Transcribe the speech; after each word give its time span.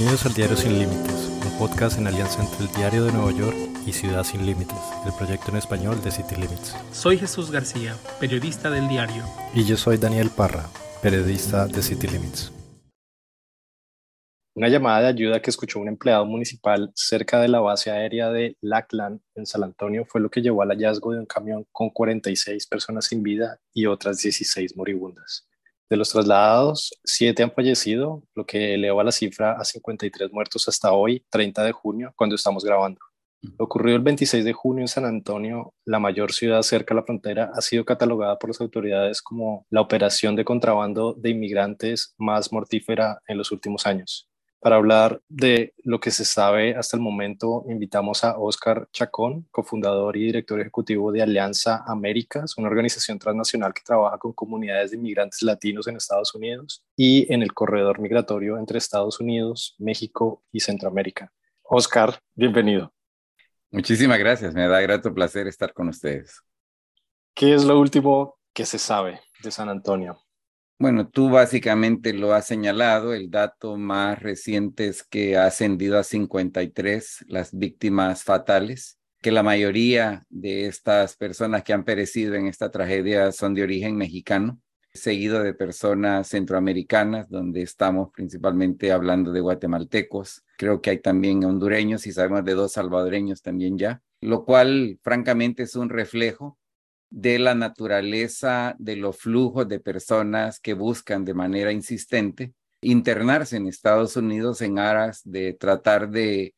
Bienvenidos 0.00 0.24
al 0.24 0.32
Diario 0.32 0.56
Sin 0.56 0.78
Límites, 0.78 1.30
un 1.44 1.58
podcast 1.58 1.98
en 1.98 2.06
alianza 2.06 2.42
entre 2.42 2.64
el 2.64 2.72
Diario 2.72 3.04
de 3.04 3.12
Nueva 3.12 3.32
York 3.32 3.54
y 3.84 3.92
Ciudad 3.92 4.24
Sin 4.24 4.46
Límites, 4.46 4.78
el 5.04 5.12
proyecto 5.12 5.50
en 5.50 5.58
español 5.58 6.00
de 6.02 6.10
City 6.10 6.36
Limits. 6.36 6.74
Soy 6.90 7.18
Jesús 7.18 7.50
García, 7.50 7.94
periodista 8.18 8.70
del 8.70 8.88
diario. 8.88 9.22
Y 9.52 9.66
yo 9.66 9.76
soy 9.76 9.98
Daniel 9.98 10.30
Parra, 10.34 10.64
periodista 11.02 11.66
de 11.66 11.82
City 11.82 12.06
Limits. 12.06 12.50
Una 14.54 14.68
llamada 14.70 15.02
de 15.02 15.08
ayuda 15.08 15.42
que 15.42 15.50
escuchó 15.50 15.80
un 15.80 15.88
empleado 15.88 16.24
municipal 16.24 16.90
cerca 16.94 17.38
de 17.38 17.48
la 17.48 17.60
base 17.60 17.90
aérea 17.90 18.30
de 18.30 18.56
Lackland 18.62 19.20
en 19.34 19.44
San 19.44 19.62
Antonio 19.64 20.06
fue 20.06 20.22
lo 20.22 20.30
que 20.30 20.40
llevó 20.40 20.62
al 20.62 20.70
hallazgo 20.70 21.12
de 21.12 21.18
un 21.18 21.26
camión 21.26 21.66
con 21.72 21.90
46 21.90 22.66
personas 22.68 23.04
sin 23.04 23.22
vida 23.22 23.60
y 23.74 23.84
otras 23.84 24.22
16 24.22 24.78
moribundas. 24.78 25.49
De 25.90 25.96
los 25.96 26.10
trasladados, 26.10 26.92
siete 27.02 27.42
han 27.42 27.50
fallecido, 27.50 28.22
lo 28.36 28.46
que 28.46 28.74
eleva 28.74 29.02
la 29.02 29.10
cifra 29.10 29.54
a 29.58 29.64
53 29.64 30.30
muertos 30.32 30.68
hasta 30.68 30.92
hoy, 30.92 31.26
30 31.30 31.64
de 31.64 31.72
junio, 31.72 32.12
cuando 32.14 32.36
estamos 32.36 32.64
grabando. 32.64 33.00
Lo 33.42 33.64
ocurrido 33.64 33.96
el 33.96 34.02
26 34.02 34.44
de 34.44 34.52
junio 34.52 34.84
en 34.84 34.88
San 34.88 35.04
Antonio, 35.04 35.74
la 35.84 35.98
mayor 35.98 36.30
ciudad 36.32 36.62
cerca 36.62 36.94
de 36.94 37.00
la 37.00 37.06
frontera, 37.06 37.50
ha 37.54 37.60
sido 37.60 37.84
catalogada 37.84 38.38
por 38.38 38.50
las 38.50 38.60
autoridades 38.60 39.20
como 39.20 39.66
la 39.68 39.80
operación 39.80 40.36
de 40.36 40.44
contrabando 40.44 41.12
de 41.14 41.30
inmigrantes 41.30 42.14
más 42.18 42.52
mortífera 42.52 43.20
en 43.26 43.38
los 43.38 43.50
últimos 43.50 43.84
años. 43.84 44.29
Para 44.60 44.76
hablar 44.76 45.22
de 45.30 45.72
lo 45.84 46.00
que 46.00 46.10
se 46.10 46.26
sabe 46.26 46.76
hasta 46.76 46.94
el 46.94 47.02
momento, 47.02 47.64
invitamos 47.70 48.24
a 48.24 48.38
Oscar 48.38 48.90
Chacón, 48.92 49.48
cofundador 49.50 50.18
y 50.18 50.26
director 50.26 50.60
ejecutivo 50.60 51.10
de 51.12 51.22
Alianza 51.22 51.82
Américas, 51.86 52.58
una 52.58 52.68
organización 52.68 53.18
transnacional 53.18 53.72
que 53.72 53.80
trabaja 53.82 54.18
con 54.18 54.34
comunidades 54.34 54.90
de 54.90 54.98
inmigrantes 54.98 55.40
latinos 55.42 55.88
en 55.88 55.96
Estados 55.96 56.34
Unidos 56.34 56.84
y 56.94 57.32
en 57.32 57.40
el 57.40 57.54
corredor 57.54 58.00
migratorio 58.00 58.58
entre 58.58 58.76
Estados 58.76 59.18
Unidos, 59.18 59.76
México 59.78 60.42
y 60.52 60.60
Centroamérica. 60.60 61.32
Oscar, 61.62 62.20
bienvenido. 62.34 62.92
Muchísimas 63.70 64.18
gracias, 64.18 64.52
me 64.52 64.68
da 64.68 64.82
grato 64.82 65.14
placer 65.14 65.46
estar 65.46 65.72
con 65.72 65.88
ustedes. 65.88 66.42
¿Qué 67.34 67.54
es 67.54 67.64
lo 67.64 67.80
último 67.80 68.38
que 68.52 68.66
se 68.66 68.78
sabe 68.78 69.22
de 69.42 69.50
San 69.50 69.70
Antonio? 69.70 70.20
Bueno, 70.80 71.06
tú 71.06 71.28
básicamente 71.28 72.14
lo 72.14 72.32
has 72.32 72.46
señalado. 72.46 73.12
El 73.12 73.30
dato 73.30 73.76
más 73.76 74.18
reciente 74.18 74.88
es 74.88 75.02
que 75.02 75.36
ha 75.36 75.44
ascendido 75.44 75.98
a 75.98 76.04
53 76.04 77.26
las 77.28 77.52
víctimas 77.52 78.24
fatales, 78.24 78.98
que 79.20 79.30
la 79.30 79.42
mayoría 79.42 80.24
de 80.30 80.66
estas 80.66 81.16
personas 81.16 81.64
que 81.64 81.74
han 81.74 81.84
perecido 81.84 82.34
en 82.34 82.46
esta 82.46 82.70
tragedia 82.70 83.30
son 83.30 83.52
de 83.52 83.62
origen 83.62 83.94
mexicano, 83.98 84.58
seguido 84.94 85.42
de 85.42 85.52
personas 85.52 86.28
centroamericanas, 86.28 87.28
donde 87.28 87.60
estamos 87.60 88.08
principalmente 88.14 88.90
hablando 88.90 89.32
de 89.32 89.40
guatemaltecos. 89.40 90.44
Creo 90.56 90.80
que 90.80 90.88
hay 90.88 90.98
también 91.00 91.44
hondureños 91.44 92.06
y 92.06 92.12
sabemos 92.12 92.42
de 92.46 92.54
dos 92.54 92.72
salvadoreños 92.72 93.42
también 93.42 93.76
ya, 93.76 94.00
lo 94.22 94.46
cual 94.46 94.98
francamente 95.02 95.64
es 95.64 95.76
un 95.76 95.90
reflejo 95.90 96.56
de 97.10 97.38
la 97.38 97.54
naturaleza 97.54 98.76
de 98.78 98.96
los 98.96 99.18
flujos 99.18 99.68
de 99.68 99.80
personas 99.80 100.60
que 100.60 100.74
buscan 100.74 101.24
de 101.24 101.34
manera 101.34 101.72
insistente 101.72 102.54
internarse 102.82 103.56
en 103.56 103.66
Estados 103.66 104.16
Unidos 104.16 104.62
en 104.62 104.78
aras 104.78 105.20
de 105.24 105.52
tratar 105.52 106.10
de 106.10 106.54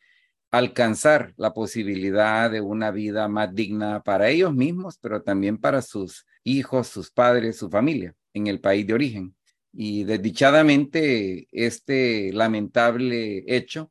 alcanzar 0.51 1.33
la 1.37 1.55
posibilidad 1.55 2.51
de 2.51 2.61
una 2.61 2.91
vida 2.91 3.27
más 3.29 3.55
digna 3.55 4.03
para 4.03 4.29
ellos 4.29 4.55
mismos, 4.55 4.99
pero 4.99 5.23
también 5.23 5.59
para 5.59 5.83
sus 5.83 6.27
hijos, 6.45 6.89
sus 6.89 7.11
padres, 7.11 7.57
su 7.57 7.71
familia 7.71 8.15
en 8.35 8.47
el 8.47 8.61
país 8.61 8.87
de 8.87 8.95
origen. 8.95 9.35
Y 9.73 10.05
desdichadamente, 10.05 11.49
este 11.51 12.33
lamentable 12.33 13.45
hecho 13.47 13.91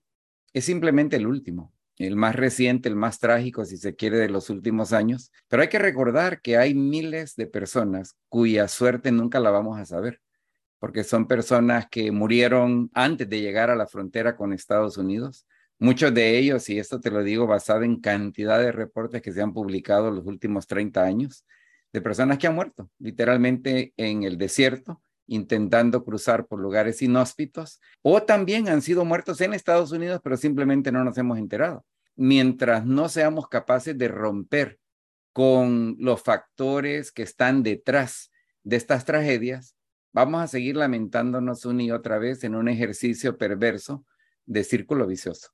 es 0.54 0.66
simplemente 0.66 1.16
el 1.16 1.26
último 1.26 1.74
el 2.04 2.16
más 2.16 2.36
reciente, 2.36 2.90
el 2.90 2.96
más 2.96 3.20
trágico, 3.20 3.66
si 3.66 3.78
se 3.78 3.96
quiere, 3.96 4.18
de 4.18 4.30
los 4.30 4.50
últimos 4.50 4.94
años. 4.94 5.32
Pero 5.48 5.62
hay 5.62 5.70
que 5.70 5.80
recordar 5.80 6.42
que 6.42 6.58
hay 6.58 6.74
miles 6.74 7.36
de 7.36 7.48
personas 7.48 8.18
cuya 8.30 8.68
suerte 8.68 9.12
nunca 9.12 9.40
la 9.40 9.52
vamos 9.52 9.80
a 9.80 9.86
saber, 9.86 10.22
porque 10.80 11.04
son 11.04 11.28
personas 11.28 11.88
que 11.90 12.12
murieron 12.12 12.90
antes 12.94 13.30
de 13.30 13.42
llegar 13.42 13.70
a 13.70 13.76
la 13.76 13.88
frontera 13.88 14.36
con 14.36 14.54
Estados 14.54 14.98
Unidos. 14.98 15.46
Muchos 15.80 16.14
de 16.14 16.38
ellos, 16.38 16.70
y 16.70 16.80
esto 16.80 17.00
te 17.00 17.12
lo 17.12 17.24
digo 17.24 17.48
basado 17.48 17.84
en 17.84 18.00
cantidad 18.00 18.60
de 18.60 18.72
reportes 18.72 19.22
que 19.22 19.32
se 19.32 19.42
han 19.42 19.54
publicado 19.54 20.12
los 20.12 20.26
últimos 20.26 20.68
30 20.68 21.04
años, 21.04 21.46
de 21.94 22.02
personas 22.02 22.38
que 22.38 22.48
han 22.48 22.56
muerto 22.56 22.90
literalmente 23.00 23.94
en 23.98 24.24
el 24.24 24.38
desierto 24.38 25.02
intentando 25.32 26.04
cruzar 26.04 26.46
por 26.46 26.60
lugares 26.60 27.02
inhóspitos, 27.02 27.80
o 28.02 28.22
también 28.22 28.68
han 28.68 28.82
sido 28.82 29.06
muertos 29.06 29.40
en 29.40 29.54
Estados 29.54 29.94
Unidos, 29.94 30.20
pero 30.22 30.36
simplemente 30.36 30.92
no 30.92 31.06
nos 31.06 31.18
hemos 31.18 31.38
enterado. 31.38 31.86
Mientras 32.16 32.86
no 32.86 33.10
seamos 33.10 33.48
capaces 33.48 33.98
de 33.98 34.08
romper 34.08 34.80
con 35.34 35.96
los 36.00 36.22
factores 36.22 37.12
que 37.12 37.24
están 37.24 37.64
detrás 37.64 38.32
de 38.64 38.76
estas 38.76 39.06
tragedias, 39.06 39.76
vamos 40.14 40.42
a 40.42 40.48
seguir 40.48 40.76
lamentándonos 40.76 41.66
una 41.66 41.84
y 41.84 41.92
otra 41.92 42.20
vez 42.20 42.44
en 42.44 42.56
un 42.56 42.68
ejercicio 42.68 43.38
perverso 43.38 44.06
de 44.46 44.64
círculo 44.64 45.08
vicioso. 45.08 45.50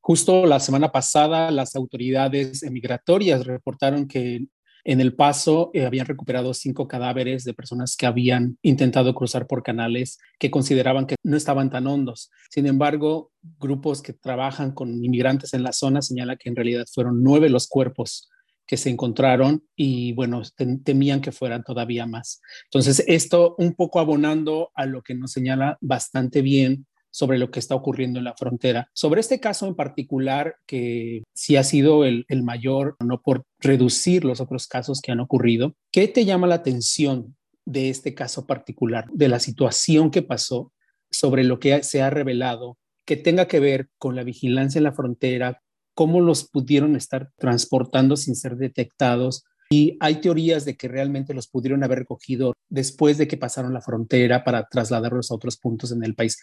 Justo 0.00 0.46
la 0.46 0.60
semana 0.60 0.92
pasada, 0.92 1.50
las 1.50 1.74
autoridades 1.74 2.62
migratorias 2.70 3.46
reportaron 3.46 4.06
que 4.06 4.46
en 4.88 5.02
El 5.02 5.14
Paso 5.14 5.70
eh, 5.74 5.84
habían 5.84 6.06
recuperado 6.06 6.54
cinco 6.54 6.88
cadáveres 6.88 7.44
de 7.44 7.52
personas 7.52 7.94
que 7.94 8.06
habían 8.06 8.56
intentado 8.62 9.14
cruzar 9.14 9.46
por 9.46 9.62
canales 9.62 10.18
que 10.38 10.50
consideraban 10.50 11.06
que 11.06 11.16
no 11.22 11.36
estaban 11.36 11.68
tan 11.68 11.86
hondos. 11.86 12.30
Sin 12.48 12.64
embargo, 12.66 13.30
grupos 13.60 14.00
que 14.00 14.14
trabajan 14.14 14.72
con 14.72 15.04
inmigrantes 15.04 15.52
en 15.52 15.62
la 15.62 15.72
zona 15.72 16.00
señalan 16.00 16.38
que 16.38 16.48
en 16.48 16.56
realidad 16.56 16.86
fueron 16.90 17.22
nueve 17.22 17.50
los 17.50 17.68
cuerpos 17.68 18.30
que 18.66 18.78
se 18.78 18.88
encontraron 18.88 19.62
y 19.76 20.14
bueno, 20.14 20.40
temían 20.82 21.20
que 21.20 21.32
fueran 21.32 21.64
todavía 21.64 22.06
más. 22.06 22.40
Entonces, 22.64 23.04
esto 23.06 23.56
un 23.58 23.74
poco 23.74 24.00
abonando 24.00 24.70
a 24.74 24.86
lo 24.86 25.02
que 25.02 25.14
nos 25.14 25.32
señala 25.32 25.76
bastante 25.82 26.40
bien 26.40 26.86
sobre 27.18 27.38
lo 27.38 27.50
que 27.50 27.58
está 27.58 27.74
ocurriendo 27.74 28.20
en 28.20 28.24
la 28.24 28.36
frontera. 28.36 28.88
Sobre 28.92 29.20
este 29.20 29.40
caso 29.40 29.66
en 29.66 29.74
particular, 29.74 30.54
que 30.66 31.24
sí 31.34 31.56
ha 31.56 31.64
sido 31.64 32.04
el, 32.04 32.24
mayor, 32.44 32.94
no 33.04 33.20
por 33.20 33.42
reducir 33.58 34.24
los 34.24 34.40
otros 34.40 34.68
casos 34.68 35.00
que 35.00 35.10
han 35.10 35.18
ocurrido, 35.18 35.74
¿qué 35.90 36.06
te 36.06 36.24
llama 36.24 36.46
la 36.46 36.54
atención 36.54 37.36
de 37.64 37.90
este 37.90 38.14
caso 38.14 38.46
particular, 38.46 39.06
de 39.12 39.26
la 39.26 39.40
situación 39.40 40.12
que 40.12 40.22
pasó, 40.22 40.72
sobre 41.10 41.42
lo 41.42 41.58
que 41.58 41.82
se 41.82 42.02
ha 42.02 42.08
revelado, 42.08 42.78
que 43.04 43.16
tenga 43.16 43.48
que 43.48 43.58
ver 43.58 43.88
con 43.98 44.14
la 44.14 44.22
vigilancia 44.22 44.78
en 44.78 44.84
la 44.84 44.92
frontera, 44.92 45.60
cómo 45.94 46.20
los 46.20 46.48
pudieron 46.48 46.94
estar 46.94 47.30
transportando 47.36 48.16
sin 48.16 48.36
ser 48.36 48.54
detectados? 48.54 49.42
Y 49.70 49.96
hay 49.98 50.20
teorías 50.20 50.64
de 50.64 50.76
que 50.76 50.86
realmente 50.86 51.34
los 51.34 51.48
pudieron 51.48 51.82
haber 51.82 51.98
recogido 51.98 52.54
después 52.68 53.18
de 53.18 53.26
que 53.26 53.36
pasaron 53.36 53.74
la 53.74 53.82
frontera 53.82 54.44
para 54.44 54.68
trasladarlos 54.68 55.32
a 55.32 55.34
otros 55.34 55.56
puntos 55.56 55.90
en 55.90 56.04
el 56.04 56.14
país. 56.14 56.38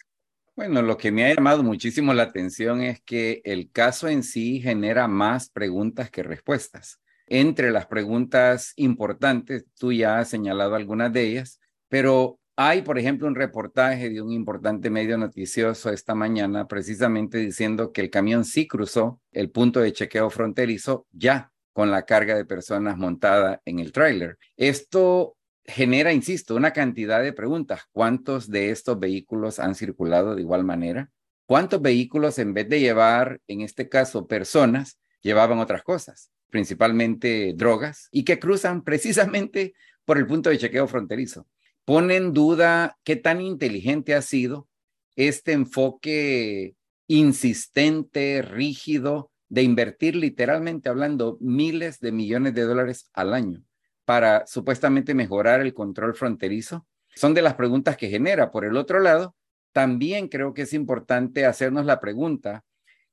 Bueno, 0.56 0.80
lo 0.80 0.96
que 0.96 1.12
me 1.12 1.26
ha 1.26 1.34
llamado 1.34 1.62
muchísimo 1.62 2.14
la 2.14 2.22
atención 2.22 2.80
es 2.80 3.02
que 3.02 3.42
el 3.44 3.70
caso 3.70 4.08
en 4.08 4.22
sí 4.22 4.58
genera 4.62 5.06
más 5.06 5.50
preguntas 5.50 6.10
que 6.10 6.22
respuestas. 6.22 6.98
Entre 7.26 7.70
las 7.70 7.86
preguntas 7.86 8.72
importantes, 8.76 9.66
tú 9.78 9.92
ya 9.92 10.18
has 10.18 10.30
señalado 10.30 10.74
algunas 10.74 11.12
de 11.12 11.24
ellas, 11.24 11.60
pero 11.88 12.40
hay, 12.56 12.80
por 12.80 12.98
ejemplo, 12.98 13.28
un 13.28 13.34
reportaje 13.34 14.08
de 14.08 14.22
un 14.22 14.32
importante 14.32 14.88
medio 14.88 15.18
noticioso 15.18 15.90
esta 15.90 16.14
mañana 16.14 16.66
precisamente 16.66 17.36
diciendo 17.36 17.92
que 17.92 18.00
el 18.00 18.08
camión 18.08 18.46
sí 18.46 18.66
cruzó 18.66 19.20
el 19.32 19.50
punto 19.50 19.80
de 19.80 19.92
chequeo 19.92 20.30
fronterizo 20.30 21.06
ya 21.12 21.52
con 21.74 21.90
la 21.90 22.06
carga 22.06 22.34
de 22.34 22.46
personas 22.46 22.96
montada 22.96 23.60
en 23.66 23.78
el 23.78 23.92
tráiler. 23.92 24.38
Esto 24.56 25.35
genera, 25.68 26.12
insisto, 26.12 26.54
una 26.54 26.72
cantidad 26.72 27.22
de 27.22 27.32
preguntas. 27.32 27.82
¿Cuántos 27.92 28.50
de 28.50 28.70
estos 28.70 28.98
vehículos 28.98 29.58
han 29.58 29.74
circulado 29.74 30.34
de 30.34 30.42
igual 30.42 30.64
manera? 30.64 31.10
¿Cuántos 31.46 31.80
vehículos, 31.80 32.38
en 32.38 32.54
vez 32.54 32.68
de 32.68 32.80
llevar, 32.80 33.40
en 33.46 33.60
este 33.60 33.88
caso, 33.88 34.26
personas, 34.26 34.98
llevaban 35.22 35.58
otras 35.58 35.82
cosas, 35.82 36.30
principalmente 36.50 37.52
drogas, 37.56 38.08
y 38.10 38.24
que 38.24 38.38
cruzan 38.38 38.82
precisamente 38.82 39.74
por 40.04 40.18
el 40.18 40.26
punto 40.26 40.50
de 40.50 40.58
chequeo 40.58 40.88
fronterizo? 40.88 41.46
Pone 41.84 42.16
en 42.16 42.32
duda 42.32 42.98
qué 43.04 43.16
tan 43.16 43.40
inteligente 43.40 44.14
ha 44.14 44.22
sido 44.22 44.68
este 45.14 45.52
enfoque 45.52 46.74
insistente, 47.06 48.42
rígido, 48.42 49.30
de 49.48 49.62
invertir 49.62 50.16
literalmente 50.16 50.88
hablando 50.88 51.38
miles 51.40 52.00
de 52.00 52.10
millones 52.10 52.54
de 52.54 52.62
dólares 52.62 53.08
al 53.12 53.32
año 53.32 53.62
para 54.06 54.46
supuestamente 54.46 55.12
mejorar 55.12 55.60
el 55.60 55.74
control 55.74 56.14
fronterizo? 56.14 56.86
Son 57.14 57.34
de 57.34 57.42
las 57.42 57.54
preguntas 57.54 57.98
que 57.98 58.08
genera. 58.08 58.50
Por 58.50 58.64
el 58.64 58.78
otro 58.78 59.00
lado, 59.00 59.36
también 59.72 60.28
creo 60.28 60.54
que 60.54 60.62
es 60.62 60.72
importante 60.72 61.44
hacernos 61.44 61.84
la 61.84 62.00
pregunta, 62.00 62.64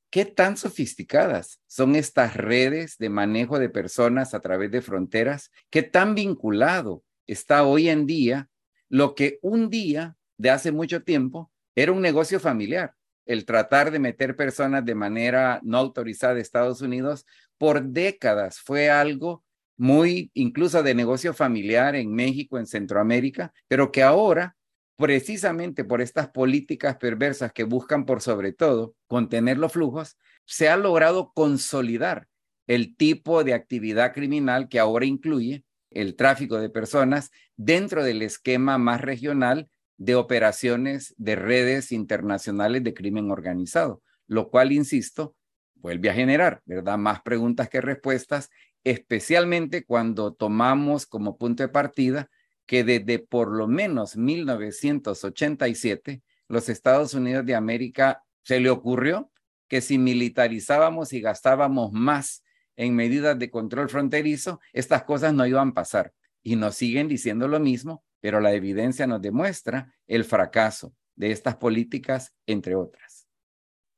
¿qué 0.10 0.24
tan 0.24 0.56
sofisticadas 0.56 1.60
son 1.68 1.98
estas 1.98 2.38
redes 2.38 2.98
de 2.98 3.10
manejo 3.10 3.60
de 3.60 3.68
personas 3.68 4.34
a 4.34 4.40
través 4.40 4.72
de 4.72 4.82
fronteras? 4.82 5.52
¿Qué 5.70 5.84
tan 5.84 6.16
vinculado 6.16 7.04
está 7.28 7.64
hoy 7.64 7.90
en 7.90 8.06
día 8.06 8.48
lo 8.88 9.16
que 9.16 9.40
un 9.42 9.70
día 9.70 10.16
de 10.38 10.52
hace 10.52 10.72
mucho 10.72 11.04
tiempo 11.04 11.52
era 11.76 11.92
un 11.92 12.02
negocio 12.02 12.40
familiar? 12.40 12.96
el 13.26 13.46
tratar 13.46 13.92
de 13.92 14.00
meter 14.00 14.36
personas 14.36 14.84
de 14.86 14.96
manera 14.96 15.60
no 15.64 15.78
autorizada 15.78 16.36
a 16.36 16.42
Estados 16.42 16.82
Unidos 16.82 17.26
por 17.58 17.84
décadas 17.84 18.60
fue 18.60 18.90
algo 18.90 19.44
muy 19.78 20.32
incluso 20.34 20.84
de 20.84 20.96
negocio 20.96 21.34
familiar 21.34 21.96
en 21.96 22.14
México, 22.14 22.58
en 22.58 22.68
Centroamérica, 22.68 23.54
pero 23.68 23.92
que 23.92 24.04
ahora, 24.04 24.56
precisamente 24.98 25.84
por 25.84 26.02
estas 26.02 26.30
políticas 26.30 26.98
perversas 26.98 27.52
que 27.52 27.64
buscan 27.64 28.06
por 28.06 28.22
sobre 28.22 28.54
todo 28.54 28.96
contener 29.08 29.58
los 29.58 29.72
flujos, 29.72 30.18
se 30.46 30.70
ha 30.70 30.78
logrado 30.78 31.32
consolidar 31.34 32.28
el 32.68 32.96
tipo 32.96 33.44
de 33.44 33.54
actividad 33.54 34.14
criminal 34.14 34.70
que 34.70 34.80
ahora 34.80 35.06
incluye 35.06 35.66
el 35.92 36.16
tráfico 36.16 36.60
de 36.60 36.70
personas 36.70 37.32
dentro 37.56 38.04
del 38.04 38.22
esquema 38.22 38.78
más 38.78 39.02
regional 39.02 39.70
de 39.98 40.16
operaciones 40.16 41.14
de 41.18 41.36
redes 41.36 41.92
internacionales 41.92 42.84
de 42.84 42.94
crimen 42.94 43.32
organizado, 43.32 44.02
lo 44.28 44.50
cual, 44.50 44.72
insisto, 44.72 45.36
vuelve 45.76 46.10
a 46.10 46.14
generar, 46.14 46.62
¿verdad? 46.66 46.98
Más 46.98 47.22
preguntas 47.22 47.70
que 47.70 47.82
respuestas, 47.82 48.50
especialmente 48.84 49.86
cuando 49.86 50.34
tomamos 50.34 51.06
como 51.06 51.38
punto 51.38 51.64
de 51.64 51.70
partida 51.70 52.30
que 52.66 52.84
desde 52.84 53.20
por 53.20 53.50
lo 53.50 53.68
menos 53.68 54.18
1987 54.18 56.22
los 56.48 56.70
Estados 56.70 57.14
Unidos 57.14 57.46
de 57.46 57.56
América 57.56 58.24
se 58.44 58.60
le 58.60 58.70
ocurrió 58.70 59.32
que 59.68 59.82
si 59.82 59.98
militarizábamos 59.98 61.14
y 61.14 61.22
gastábamos 61.22 61.92
más 61.92 62.44
en 62.76 62.96
medidas 62.96 63.38
de 63.40 63.50
control 63.50 63.90
fronterizo, 63.90 64.60
estas 64.72 65.04
cosas 65.04 65.34
no 65.34 65.46
iban 65.46 65.70
a 65.70 65.74
pasar. 65.74 66.14
Y 66.42 66.56
nos 66.56 66.76
siguen 66.76 67.08
diciendo 67.08 67.48
lo 67.48 67.60
mismo, 67.60 68.04
pero 68.20 68.40
la 68.40 68.54
evidencia 68.54 69.08
nos 69.08 69.22
demuestra 69.22 69.94
el 70.08 70.26
fracaso 70.26 70.94
de 71.16 71.32
estas 71.32 71.56
políticas, 71.56 72.34
entre 72.46 72.76
otras. 72.76 73.23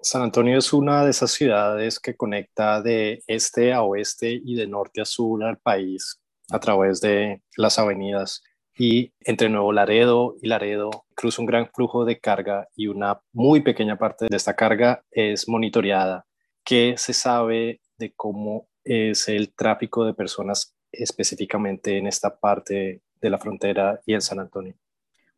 San 0.05 0.21
Antonio 0.21 0.59
es 0.59 0.71
una 0.71 1.03
de 1.03 1.09
esas 1.09 1.31
ciudades 1.31 1.99
que 1.99 2.15
conecta 2.15 2.79
de 2.79 3.23
este 3.25 3.73
a 3.73 3.81
oeste 3.81 4.39
y 4.45 4.53
de 4.53 4.67
norte 4.67 5.01
a 5.01 5.05
sur 5.05 5.43
al 5.43 5.57
país 5.57 6.21
a 6.51 6.59
través 6.59 7.01
de 7.01 7.41
las 7.57 7.79
avenidas. 7.79 8.43
Y 8.77 9.13
entre 9.21 9.49
Nuevo 9.49 9.73
Laredo 9.73 10.35
y 10.43 10.47
Laredo 10.47 10.91
cruza 11.15 11.41
un 11.41 11.47
gran 11.47 11.71
flujo 11.73 12.05
de 12.05 12.19
carga 12.19 12.67
y 12.75 12.85
una 12.85 13.19
muy 13.33 13.61
pequeña 13.61 13.97
parte 13.97 14.27
de 14.29 14.37
esta 14.37 14.55
carga 14.55 15.03
es 15.09 15.49
monitoreada. 15.49 16.27
¿Qué 16.63 16.93
se 16.99 17.13
sabe 17.13 17.81
de 17.97 18.13
cómo 18.13 18.67
es 18.83 19.27
el 19.27 19.55
tráfico 19.55 20.05
de 20.05 20.13
personas 20.13 20.75
específicamente 20.91 21.97
en 21.97 22.05
esta 22.05 22.37
parte 22.37 23.01
de 23.19 23.29
la 23.31 23.39
frontera 23.39 23.99
y 24.05 24.13
en 24.13 24.21
San 24.21 24.39
Antonio? 24.39 24.75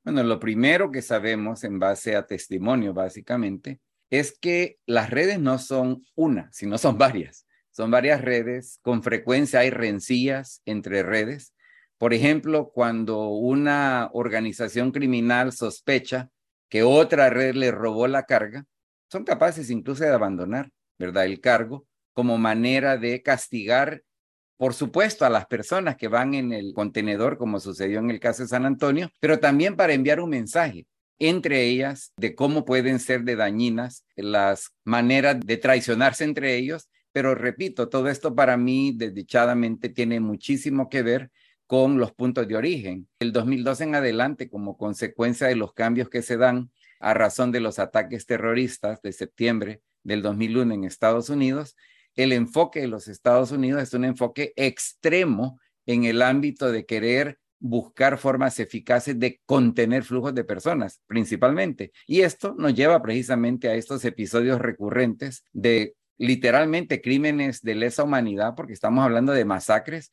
Bueno, 0.03 0.23
lo 0.23 0.41
primero 0.41 0.91
que 0.91 1.01
sabemos 1.01 1.63
en 1.63 1.79
base 1.79 2.17
a 2.17 2.27
testimonio, 2.27 2.93
básicamente, 2.93 3.79
es 4.09 4.38
que 4.39 4.80
las 4.86 5.09
redes 5.09 5.39
no 5.39 5.59
son 5.59 6.06
una, 6.15 6.50
sino 6.51 6.77
son 6.77 6.98
varias. 6.98 7.45
Son 7.71 7.92
varias 7.92 8.21
redes, 8.21 8.80
con 8.81 9.04
frecuencia 9.04 9.59
hay 9.59 9.69
rencillas 9.69 10.62
entre 10.65 11.04
redes. 11.04 11.54
Por 11.98 12.13
ejemplo, 12.13 12.71
cuando 12.74 13.27
una 13.27 14.09
organización 14.13 14.92
criminal 14.92 15.51
sospecha 15.51 16.30
que 16.69 16.83
otra 16.83 17.30
red 17.30 17.56
le 17.56 17.71
robó 17.71 18.07
la 18.07 18.24
carga, 18.24 18.65
son 19.12 19.24
capaces 19.24 19.69
incluso 19.69 20.04
de 20.04 20.09
abandonar, 20.09 20.71
¿verdad? 20.98 21.25
El 21.25 21.39
cargo 21.39 21.86
como 22.13 22.39
manera 22.39 22.98
de 22.98 23.21
castigar, 23.21 24.01
por 24.57 24.74
supuesto, 24.74 25.24
a 25.24 25.30
las 25.30 25.45
personas 25.45 25.98
que 25.98 26.07
van 26.07 26.33
en 26.33 26.51
el 26.51 26.74
contenedor, 26.74 27.38
como 27.38 27.59
sucedió 27.59 28.00
en 28.00 28.09
el 28.09 28.19
caso 28.19 28.42
de 28.42 28.50
San 28.50 28.65
Antonio, 28.65 29.12
pero 29.19 29.39
también 29.39 29.75
para 29.75 29.94
enviar 29.94 30.19
un 30.19 30.31
mensaje 30.31 30.88
entre 31.19 31.65
ellas 31.65 32.13
de 32.17 32.35
cómo 32.35 32.65
pueden 32.65 32.99
ser 32.99 33.23
de 33.23 33.35
dañinas 33.35 34.05
las 34.15 34.71
maneras 34.83 35.39
de 35.39 35.57
traicionarse 35.57 36.23
entre 36.23 36.55
ellos. 36.55 36.89
Pero 37.11 37.35
repito, 37.35 37.89
todo 37.89 38.09
esto 38.09 38.35
para 38.35 38.57
mí, 38.57 38.93
desdichadamente, 38.95 39.89
tiene 39.89 40.19
muchísimo 40.19 40.89
que 40.89 41.01
ver 41.01 41.31
con 41.65 41.97
los 41.97 42.13
puntos 42.13 42.47
de 42.47 42.55
origen. 42.55 43.07
El 43.19 43.31
2012 43.33 43.83
en 43.83 43.95
adelante, 43.95 44.49
como 44.49 44.77
consecuencia 44.77 45.47
de 45.47 45.55
los 45.55 45.73
cambios 45.73 46.09
que 46.09 46.21
se 46.21 46.37
dan 46.37 46.71
a 46.99 47.13
razón 47.13 47.51
de 47.51 47.59
los 47.59 47.79
ataques 47.79 48.25
terroristas 48.25 49.01
de 49.01 49.11
septiembre 49.11 49.81
del 50.03 50.21
2001 50.21 50.73
en 50.73 50.83
Estados 50.85 51.29
Unidos, 51.29 51.75
el 52.15 52.31
enfoque 52.31 52.81
de 52.81 52.87
los 52.87 53.07
Estados 53.07 53.51
Unidos 53.51 53.83
es 53.83 53.93
un 53.93 54.05
enfoque 54.05 54.53
extremo 54.55 55.59
en 55.85 56.05
el 56.05 56.21
ámbito 56.21 56.71
de 56.71 56.85
querer 56.85 57.39
buscar 57.59 58.18
formas 58.18 58.59
eficaces 58.59 59.19
de 59.19 59.42
contener 59.45 60.04
flujos 60.04 60.33
de 60.36 60.44
personas, 60.44 61.01
principalmente. 61.07 61.92
Y 62.06 62.21
esto 62.21 62.56
nos 62.57 62.74
lleva 62.74 63.01
precisamente 63.01 63.69
a 63.69 63.75
estos 63.75 64.04
episodios 64.06 64.59
recurrentes 64.59 65.44
de 65.54 65.95
literalmente 66.18 67.01
crímenes 67.01 67.62
de 67.62 67.75
lesa 67.75 68.04
humanidad, 68.04 68.54
porque 68.56 68.74
estamos 68.74 69.04
hablando 69.04 69.31
de 69.31 69.45
masacres. 69.45 70.12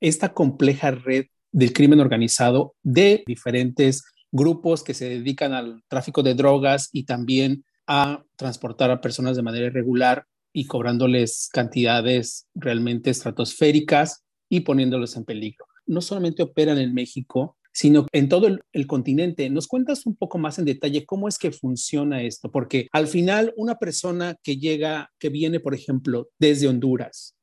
Esta 0.00 0.32
compleja 0.32 0.90
red 0.90 1.26
del 1.52 1.72
crimen 1.72 2.00
organizado 2.00 2.74
de 2.82 3.22
diferentes 3.26 4.04
grupos 4.32 4.82
que 4.82 4.94
se 4.94 5.08
dedican 5.08 5.52
al 5.52 5.82
tráfico 5.86 6.22
de 6.22 6.34
drogas 6.34 6.88
y 6.92 7.04
también 7.04 7.64
a 7.86 8.24
transportar 8.36 8.90
a 8.90 9.00
personas 9.00 9.36
de 9.36 9.42
manera 9.42 9.66
irregular 9.66 10.26
y 10.52 10.66
cobrándoles 10.66 11.48
cantidades 11.52 12.48
realmente 12.54 13.10
estratosféricas 13.10 14.24
y 14.48 14.60
poniéndolos 14.60 15.16
en 15.16 15.24
peligro. 15.24 15.66
No 15.86 16.00
solamente 16.00 16.42
operan 16.42 16.78
en 16.78 16.94
México, 16.94 17.56
sino 17.74 18.06
en 18.12 18.28
todo 18.28 18.46
el, 18.46 18.86
continente. 18.86 19.50
¿Nos 19.50 19.66
cuentas 19.66 20.06
un 20.06 20.14
poco 20.14 20.38
más 20.38 20.58
en 20.60 20.64
detalle 20.64 21.04
cómo 21.04 21.26
es 21.26 21.38
que 21.38 21.50
funciona 21.50 22.22
esto? 22.22 22.50
Porque 22.50 22.88
al 22.92 23.08
final 23.08 23.52
una 23.56 23.74
persona 23.78 24.36
que 24.42 24.56
llega, 24.58 25.10
que 25.18 25.28
viene, 25.28 25.58
por 25.58 25.74
ejemplo, 25.74 26.28
desde 26.38 26.68
Honduras, 26.68 27.34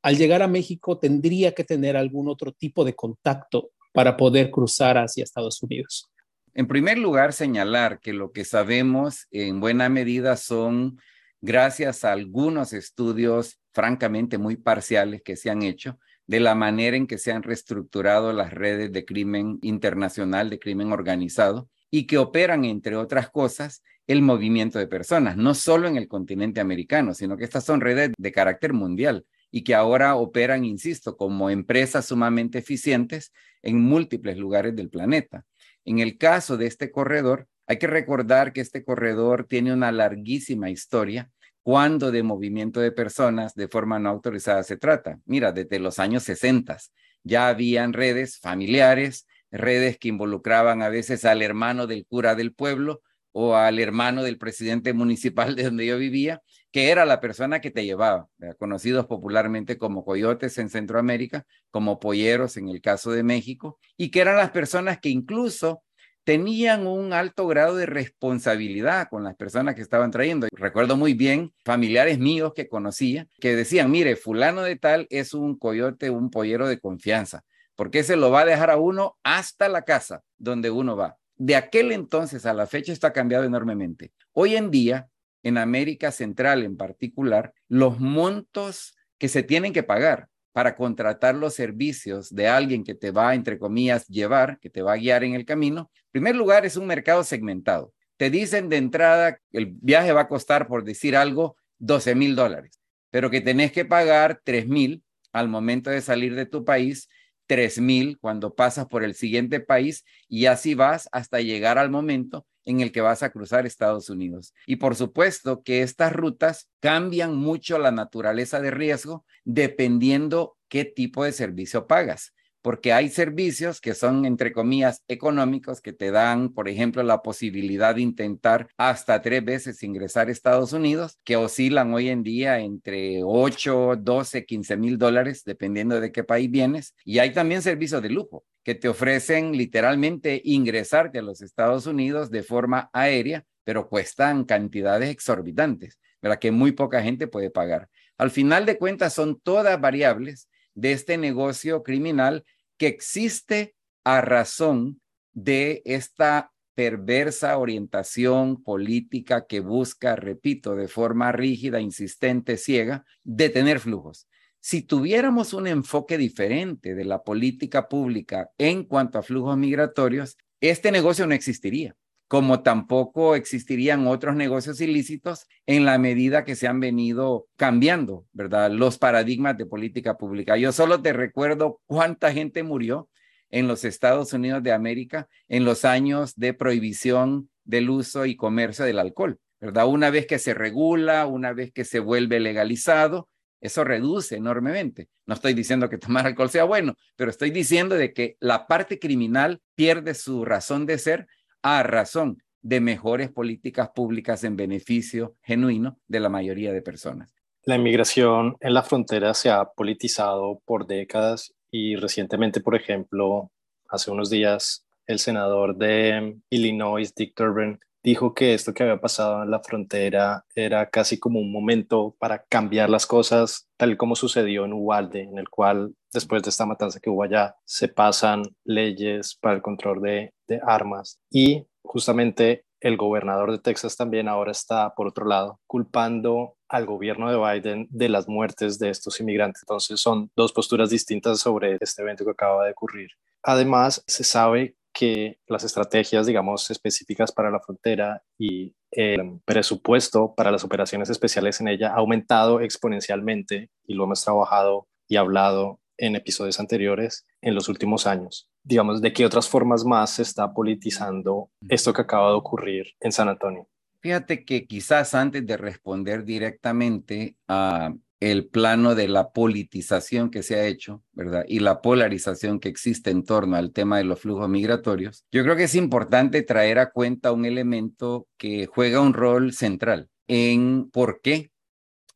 al 0.00 0.16
llegar 0.16 0.40
a 0.40 0.48
México 0.48 0.98
tendría 0.98 1.52
que 1.52 1.64
tener 1.64 1.96
algún 1.96 2.28
otro 2.28 2.52
tipo 2.52 2.84
de 2.84 2.94
contacto 2.94 3.70
para 3.92 4.16
poder 4.16 4.50
cruzar 4.52 4.98
hacia 4.98 5.24
Estados 5.24 5.60
Unidos. 5.62 6.08
En 6.54 6.68
primer 6.68 6.98
lugar, 6.98 7.32
señalar 7.32 7.98
que 7.98 8.12
lo 8.12 8.30
que 8.30 8.44
sabemos 8.44 9.26
en 9.32 9.58
buena 9.58 9.88
medida 9.88 10.36
son 10.36 11.00
gracias 11.40 12.04
a 12.04 12.12
algunos 12.12 12.72
estudios 12.72 13.58
francamente 13.72 14.38
muy 14.38 14.56
parciales 14.56 15.22
que 15.22 15.34
se 15.36 15.50
han 15.50 15.62
hecho 15.62 15.98
de 16.26 16.40
la 16.40 16.54
manera 16.54 16.96
en 16.96 17.06
que 17.06 17.18
se 17.18 17.32
han 17.32 17.42
reestructurado 17.42 18.32
las 18.32 18.52
redes 18.52 18.92
de 18.92 19.04
crimen 19.04 19.58
internacional, 19.62 20.50
de 20.50 20.58
crimen 20.58 20.92
organizado, 20.92 21.68
y 21.90 22.06
que 22.06 22.18
operan, 22.18 22.64
entre 22.64 22.96
otras 22.96 23.30
cosas, 23.30 23.82
el 24.06 24.22
movimiento 24.22 24.78
de 24.78 24.86
personas, 24.86 25.36
no 25.36 25.54
solo 25.54 25.88
en 25.88 25.96
el 25.96 26.08
continente 26.08 26.60
americano, 26.60 27.14
sino 27.14 27.36
que 27.36 27.44
estas 27.44 27.64
son 27.64 27.80
redes 27.80 28.12
de 28.16 28.32
carácter 28.32 28.72
mundial 28.72 29.26
y 29.50 29.62
que 29.62 29.74
ahora 29.74 30.16
operan, 30.16 30.64
insisto, 30.64 31.16
como 31.16 31.50
empresas 31.50 32.06
sumamente 32.06 32.58
eficientes 32.58 33.32
en 33.62 33.80
múltiples 33.80 34.38
lugares 34.38 34.74
del 34.74 34.88
planeta. 34.88 35.44
En 35.84 35.98
el 35.98 36.16
caso 36.16 36.56
de 36.56 36.66
este 36.66 36.90
corredor, 36.90 37.46
hay 37.66 37.78
que 37.78 37.86
recordar 37.86 38.52
que 38.52 38.60
este 38.60 38.82
corredor 38.84 39.46
tiene 39.48 39.72
una 39.72 39.92
larguísima 39.92 40.70
historia 40.70 41.30
cuando 41.62 42.10
de 42.10 42.22
movimiento 42.22 42.80
de 42.80 42.92
personas 42.92 43.54
de 43.54 43.68
forma 43.68 43.98
no 43.98 44.08
autorizada 44.08 44.62
se 44.62 44.76
trata. 44.76 45.18
Mira, 45.24 45.52
desde 45.52 45.78
los 45.78 45.98
años 45.98 46.24
60 46.24 46.78
ya 47.22 47.48
habían 47.48 47.92
redes 47.92 48.38
familiares, 48.38 49.26
redes 49.50 49.98
que 49.98 50.08
involucraban 50.08 50.82
a 50.82 50.88
veces 50.88 51.24
al 51.24 51.42
hermano 51.42 51.86
del 51.86 52.06
cura 52.06 52.34
del 52.34 52.52
pueblo 52.52 53.02
o 53.32 53.54
al 53.56 53.78
hermano 53.78 54.22
del 54.22 54.38
presidente 54.38 54.92
municipal 54.94 55.54
de 55.54 55.64
donde 55.64 55.86
yo 55.86 55.98
vivía, 55.98 56.42
que 56.70 56.90
era 56.90 57.04
la 57.04 57.20
persona 57.20 57.60
que 57.60 57.70
te 57.70 57.84
llevaba, 57.84 58.28
conocidos 58.58 59.06
popularmente 59.06 59.78
como 59.78 60.04
coyotes 60.04 60.58
en 60.58 60.68
Centroamérica, 60.70 61.46
como 61.70 62.00
polleros 62.00 62.56
en 62.56 62.68
el 62.68 62.80
caso 62.80 63.12
de 63.12 63.22
México, 63.22 63.78
y 63.96 64.10
que 64.10 64.20
eran 64.20 64.36
las 64.36 64.50
personas 64.50 64.98
que 64.98 65.10
incluso 65.10 65.82
tenían 66.24 66.86
un 66.86 67.12
alto 67.12 67.46
grado 67.46 67.76
de 67.76 67.86
responsabilidad 67.86 69.08
con 69.08 69.24
las 69.24 69.34
personas 69.34 69.74
que 69.74 69.82
estaban 69.82 70.10
trayendo. 70.10 70.46
Recuerdo 70.52 70.96
muy 70.96 71.14
bien 71.14 71.52
familiares 71.64 72.18
míos 72.18 72.52
que 72.54 72.68
conocía 72.68 73.26
que 73.40 73.56
decían, 73.56 73.90
mire, 73.90 74.16
fulano 74.16 74.62
de 74.62 74.76
tal 74.76 75.06
es 75.10 75.34
un 75.34 75.58
coyote, 75.58 76.10
un 76.10 76.30
pollero 76.30 76.68
de 76.68 76.78
confianza, 76.78 77.44
porque 77.74 78.04
se 78.04 78.16
lo 78.16 78.30
va 78.30 78.42
a 78.42 78.46
dejar 78.46 78.70
a 78.70 78.76
uno 78.76 79.16
hasta 79.22 79.68
la 79.68 79.82
casa 79.82 80.22
donde 80.38 80.70
uno 80.70 80.96
va. 80.96 81.16
De 81.36 81.56
aquel 81.56 81.92
entonces 81.92 82.46
a 82.46 82.54
la 82.54 82.66
fecha 82.66 82.92
está 82.92 83.12
cambiado 83.12 83.44
enormemente. 83.44 84.12
Hoy 84.32 84.56
en 84.56 84.70
día, 84.70 85.08
en 85.42 85.58
América 85.58 86.12
Central 86.12 86.62
en 86.62 86.76
particular, 86.76 87.52
los 87.68 87.98
montos 87.98 88.94
que 89.18 89.28
se 89.28 89.42
tienen 89.42 89.72
que 89.72 89.82
pagar 89.82 90.28
para 90.52 90.76
contratar 90.76 91.34
los 91.34 91.54
servicios 91.54 92.34
de 92.34 92.48
alguien 92.48 92.84
que 92.84 92.94
te 92.94 93.10
va, 93.10 93.34
entre 93.34 93.58
comillas, 93.58 94.06
llevar, 94.06 94.58
que 94.60 94.70
te 94.70 94.82
va 94.82 94.94
a 94.94 94.96
guiar 94.96 95.24
en 95.24 95.34
el 95.34 95.44
camino, 95.44 95.90
en 95.94 96.10
primer 96.12 96.36
lugar 96.36 96.66
es 96.66 96.76
un 96.76 96.86
mercado 96.86 97.24
segmentado. 97.24 97.92
Te 98.16 98.30
dicen 98.30 98.68
de 98.68 98.76
entrada 98.76 99.38
el 99.52 99.74
viaje 99.80 100.12
va 100.12 100.22
a 100.22 100.28
costar, 100.28 100.68
por 100.68 100.84
decir 100.84 101.16
algo, 101.16 101.56
12 101.78 102.14
mil 102.14 102.36
dólares, 102.36 102.80
pero 103.10 103.30
que 103.30 103.40
tenés 103.40 103.72
que 103.72 103.84
pagar 103.84 104.40
3 104.44 104.68
mil 104.68 105.02
al 105.32 105.48
momento 105.48 105.90
de 105.90 106.02
salir 106.02 106.34
de 106.34 106.46
tu 106.46 106.64
país, 106.64 107.08
3 107.46 107.80
mil 107.80 108.18
cuando 108.18 108.54
pasas 108.54 108.86
por 108.86 109.02
el 109.02 109.14
siguiente 109.14 109.60
país 109.60 110.04
y 110.28 110.46
así 110.46 110.74
vas 110.74 111.08
hasta 111.12 111.40
llegar 111.40 111.78
al 111.78 111.90
momento 111.90 112.46
en 112.64 112.80
el 112.80 112.92
que 112.92 113.00
vas 113.00 113.22
a 113.22 113.30
cruzar 113.30 113.66
Estados 113.66 114.10
Unidos. 114.10 114.54
Y 114.66 114.76
por 114.76 114.96
supuesto 114.96 115.62
que 115.62 115.82
estas 115.82 116.12
rutas 116.12 116.70
cambian 116.80 117.34
mucho 117.36 117.78
la 117.78 117.90
naturaleza 117.90 118.60
de 118.60 118.70
riesgo 118.70 119.24
dependiendo 119.44 120.56
qué 120.68 120.84
tipo 120.84 121.24
de 121.24 121.32
servicio 121.32 121.86
pagas 121.86 122.32
porque 122.62 122.92
hay 122.92 123.08
servicios 123.08 123.80
que 123.80 123.94
son, 123.94 124.24
entre 124.24 124.52
comillas, 124.52 125.02
económicos, 125.08 125.80
que 125.80 125.92
te 125.92 126.10
dan, 126.10 126.54
por 126.54 126.68
ejemplo, 126.68 127.02
la 127.02 127.20
posibilidad 127.20 127.94
de 127.94 128.02
intentar 128.02 128.68
hasta 128.76 129.20
tres 129.20 129.44
veces 129.44 129.82
ingresar 129.82 130.28
a 130.28 130.32
Estados 130.32 130.72
Unidos, 130.72 131.18
que 131.24 131.36
oscilan 131.36 131.92
hoy 131.92 132.08
en 132.08 132.22
día 132.22 132.60
entre 132.60 133.22
8, 133.24 133.96
12, 133.98 134.46
15 134.46 134.76
mil 134.76 134.96
dólares, 134.96 135.42
dependiendo 135.44 136.00
de 136.00 136.12
qué 136.12 136.24
país 136.24 136.50
vienes. 136.50 136.94
Y 137.04 137.18
hay 137.18 137.32
también 137.32 137.62
servicios 137.62 138.00
de 138.00 138.10
lujo 138.10 138.44
que 138.62 138.76
te 138.76 138.88
ofrecen 138.88 139.56
literalmente 139.56 140.40
ingresarte 140.44 141.18
a 141.18 141.22
los 141.22 141.42
Estados 141.42 141.86
Unidos 141.86 142.30
de 142.30 142.44
forma 142.44 142.90
aérea, 142.92 143.44
pero 143.64 143.88
cuestan 143.88 144.44
cantidades 144.44 145.10
exorbitantes, 145.10 145.98
¿verdad? 146.20 146.38
Que 146.38 146.52
muy 146.52 146.72
poca 146.72 147.02
gente 147.02 147.26
puede 147.26 147.50
pagar. 147.50 147.88
Al 148.18 148.30
final 148.30 148.66
de 148.66 148.78
cuentas, 148.78 149.14
son 149.14 149.40
todas 149.40 149.80
variables 149.80 150.48
de 150.74 150.92
este 150.92 151.18
negocio 151.18 151.82
criminal 151.82 152.44
que 152.76 152.86
existe 152.86 153.74
a 154.04 154.20
razón 154.20 155.00
de 155.32 155.82
esta 155.84 156.52
perversa 156.74 157.58
orientación 157.58 158.62
política 158.62 159.46
que 159.46 159.60
busca, 159.60 160.16
repito, 160.16 160.74
de 160.74 160.88
forma 160.88 161.30
rígida, 161.32 161.80
insistente, 161.80 162.56
ciega, 162.56 163.04
detener 163.22 163.78
flujos. 163.78 164.26
Si 164.60 164.82
tuviéramos 164.82 165.54
un 165.54 165.66
enfoque 165.66 166.16
diferente 166.16 166.94
de 166.94 167.04
la 167.04 167.22
política 167.22 167.88
pública 167.88 168.50
en 168.58 168.84
cuanto 168.84 169.18
a 169.18 169.22
flujos 169.22 169.56
migratorios, 169.56 170.36
este 170.60 170.92
negocio 170.92 171.26
no 171.26 171.34
existiría 171.34 171.96
como 172.32 172.62
tampoco 172.62 173.34
existirían 173.34 174.06
otros 174.06 174.34
negocios 174.34 174.80
ilícitos 174.80 175.46
en 175.66 175.84
la 175.84 175.98
medida 175.98 176.46
que 176.46 176.56
se 176.56 176.66
han 176.66 176.80
venido 176.80 177.46
cambiando, 177.56 178.24
¿verdad? 178.32 178.70
Los 178.70 178.96
paradigmas 178.96 179.58
de 179.58 179.66
política 179.66 180.16
pública. 180.16 180.56
Yo 180.56 180.72
solo 180.72 181.02
te 181.02 181.12
recuerdo 181.12 181.82
cuánta 181.84 182.32
gente 182.32 182.62
murió 182.62 183.10
en 183.50 183.68
los 183.68 183.84
Estados 183.84 184.32
Unidos 184.32 184.62
de 184.62 184.72
América 184.72 185.28
en 185.46 185.66
los 185.66 185.84
años 185.84 186.32
de 186.34 186.54
prohibición 186.54 187.50
del 187.64 187.90
uso 187.90 188.24
y 188.24 188.34
comercio 188.34 188.86
del 188.86 188.98
alcohol, 188.98 189.38
¿verdad? 189.60 189.86
Una 189.86 190.08
vez 190.08 190.26
que 190.26 190.38
se 190.38 190.54
regula, 190.54 191.26
una 191.26 191.52
vez 191.52 191.70
que 191.70 191.84
se 191.84 192.00
vuelve 192.00 192.40
legalizado, 192.40 193.28
eso 193.60 193.84
reduce 193.84 194.36
enormemente. 194.36 195.10
No 195.26 195.34
estoy 195.34 195.52
diciendo 195.52 195.90
que 195.90 195.98
tomar 195.98 196.26
alcohol 196.26 196.48
sea 196.48 196.64
bueno, 196.64 196.94
pero 197.14 197.30
estoy 197.30 197.50
diciendo 197.50 197.94
de 197.94 198.14
que 198.14 198.38
la 198.40 198.66
parte 198.66 198.98
criminal 198.98 199.60
pierde 199.74 200.14
su 200.14 200.46
razón 200.46 200.86
de 200.86 200.96
ser 200.96 201.26
a 201.62 201.82
razón 201.82 202.42
de 202.60 202.80
mejores 202.80 203.30
políticas 203.30 203.90
públicas 203.90 204.44
en 204.44 204.56
beneficio 204.56 205.36
genuino 205.42 205.98
de 206.06 206.20
la 206.20 206.28
mayoría 206.28 206.72
de 206.72 206.82
personas. 206.82 207.34
La 207.64 207.76
inmigración 207.76 208.56
en 208.60 208.74
la 208.74 208.82
frontera 208.82 209.34
se 209.34 209.50
ha 209.50 209.64
politizado 209.64 210.60
por 210.64 210.86
décadas 210.86 211.54
y 211.70 211.96
recientemente, 211.96 212.60
por 212.60 212.74
ejemplo, 212.74 213.50
hace 213.88 214.10
unos 214.10 214.30
días, 214.30 214.84
el 215.06 215.18
senador 215.18 215.76
de 215.76 216.38
Illinois, 216.50 217.14
Dick 217.14 217.36
Durbin, 217.36 217.78
dijo 218.02 218.34
que 218.34 218.54
esto 218.54 218.74
que 218.74 218.82
había 218.82 219.00
pasado 219.00 219.42
en 219.42 219.50
la 219.50 219.60
frontera 219.60 220.44
era 220.54 220.90
casi 220.90 221.18
como 221.18 221.40
un 221.40 221.52
momento 221.52 222.16
para 222.18 222.44
cambiar 222.48 222.90
las 222.90 223.06
cosas, 223.06 223.68
tal 223.76 223.96
como 223.96 224.16
sucedió 224.16 224.64
en 224.64 224.72
Uvalde, 224.72 225.22
en 225.22 225.38
el 225.38 225.48
cual 225.48 225.94
después 226.12 226.42
de 226.42 226.50
esta 226.50 226.66
matanza 226.66 227.00
que 227.00 227.10
hubo 227.10 227.22
allá, 227.22 227.56
se 227.64 227.88
pasan 227.88 228.42
leyes 228.64 229.36
para 229.40 229.56
el 229.56 229.62
control 229.62 230.02
de, 230.02 230.32
armas 230.66 231.18
y 231.30 231.66
justamente 231.82 232.66
el 232.78 232.98
gobernador 232.98 233.52
de 233.52 233.58
Texas 233.58 233.96
también 233.96 234.28
ahora 234.28 234.50
está, 234.50 234.94
por 234.94 235.06
otro 235.06 235.24
lado, 235.24 235.60
culpando 235.66 236.56
al 236.68 236.84
gobierno 236.84 237.30
de 237.30 237.38
Biden 237.38 237.88
de 237.90 238.10
las 238.10 238.28
muertes 238.28 238.78
de 238.78 238.90
estos 238.90 239.18
inmigrantes. 239.20 239.62
Entonces 239.62 239.98
son 239.98 240.30
dos 240.36 240.52
posturas 240.52 240.90
distintas 240.90 241.38
sobre 241.38 241.78
este 241.80 242.02
evento 242.02 242.24
que 242.26 242.32
acaba 242.32 242.66
de 242.66 242.72
ocurrir. 242.72 243.12
Además, 243.42 244.04
se 244.06 244.24
sabe 244.24 244.76
que 244.92 245.38
las 245.46 245.64
estrategias, 245.64 246.26
digamos, 246.26 246.70
específicas 246.70 247.32
para 247.32 247.50
la 247.50 247.60
frontera 247.60 248.22
y 248.38 248.74
el 248.90 249.40
presupuesto 249.44 250.34
para 250.34 250.50
las 250.50 250.64
operaciones 250.64 251.08
especiales 251.08 251.60
en 251.60 251.68
ella 251.68 251.92
ha 251.92 251.96
aumentado 251.96 252.60
exponencialmente 252.60 253.70
y 253.86 253.94
lo 253.94 254.04
hemos 254.04 254.22
trabajado 254.22 254.86
y 255.08 255.16
hablado 255.16 255.80
en 256.02 256.16
episodios 256.16 256.58
anteriores 256.58 257.24
en 257.40 257.54
los 257.54 257.68
últimos 257.68 258.06
años. 258.06 258.48
Digamos, 258.64 259.00
¿de 259.00 259.12
qué 259.12 259.24
otras 259.24 259.48
formas 259.48 259.84
más 259.84 260.10
se 260.10 260.22
está 260.22 260.52
politizando 260.52 261.50
esto 261.68 261.92
que 261.92 262.02
acaba 262.02 262.28
de 262.30 262.34
ocurrir 262.34 262.86
en 263.00 263.12
San 263.12 263.28
Antonio? 263.28 263.68
Fíjate 264.00 264.44
que 264.44 264.66
quizás 264.66 265.14
antes 265.14 265.46
de 265.46 265.56
responder 265.56 266.24
directamente 266.24 267.36
a 267.46 267.94
el 268.18 268.46
plano 268.48 268.94
de 268.94 269.08
la 269.08 269.30
politización 269.30 270.30
que 270.30 270.42
se 270.42 270.56
ha 270.56 270.66
hecho, 270.66 271.04
¿verdad? 271.12 271.44
Y 271.46 271.60
la 271.60 271.80
polarización 271.80 272.58
que 272.58 272.68
existe 272.68 273.10
en 273.10 273.24
torno 273.24 273.56
al 273.56 273.72
tema 273.72 273.98
de 273.98 274.04
los 274.04 274.20
flujos 274.20 274.48
migratorios, 274.48 275.24
yo 275.30 275.44
creo 275.44 275.56
que 275.56 275.64
es 275.64 275.74
importante 275.76 276.42
traer 276.42 276.78
a 276.80 276.90
cuenta 276.90 277.32
un 277.32 277.44
elemento 277.44 278.26
que 278.38 278.66
juega 278.66 279.00
un 279.00 279.12
rol 279.14 279.52
central 279.52 280.08
en 280.26 280.90
por 280.90 281.20
qué 281.20 281.51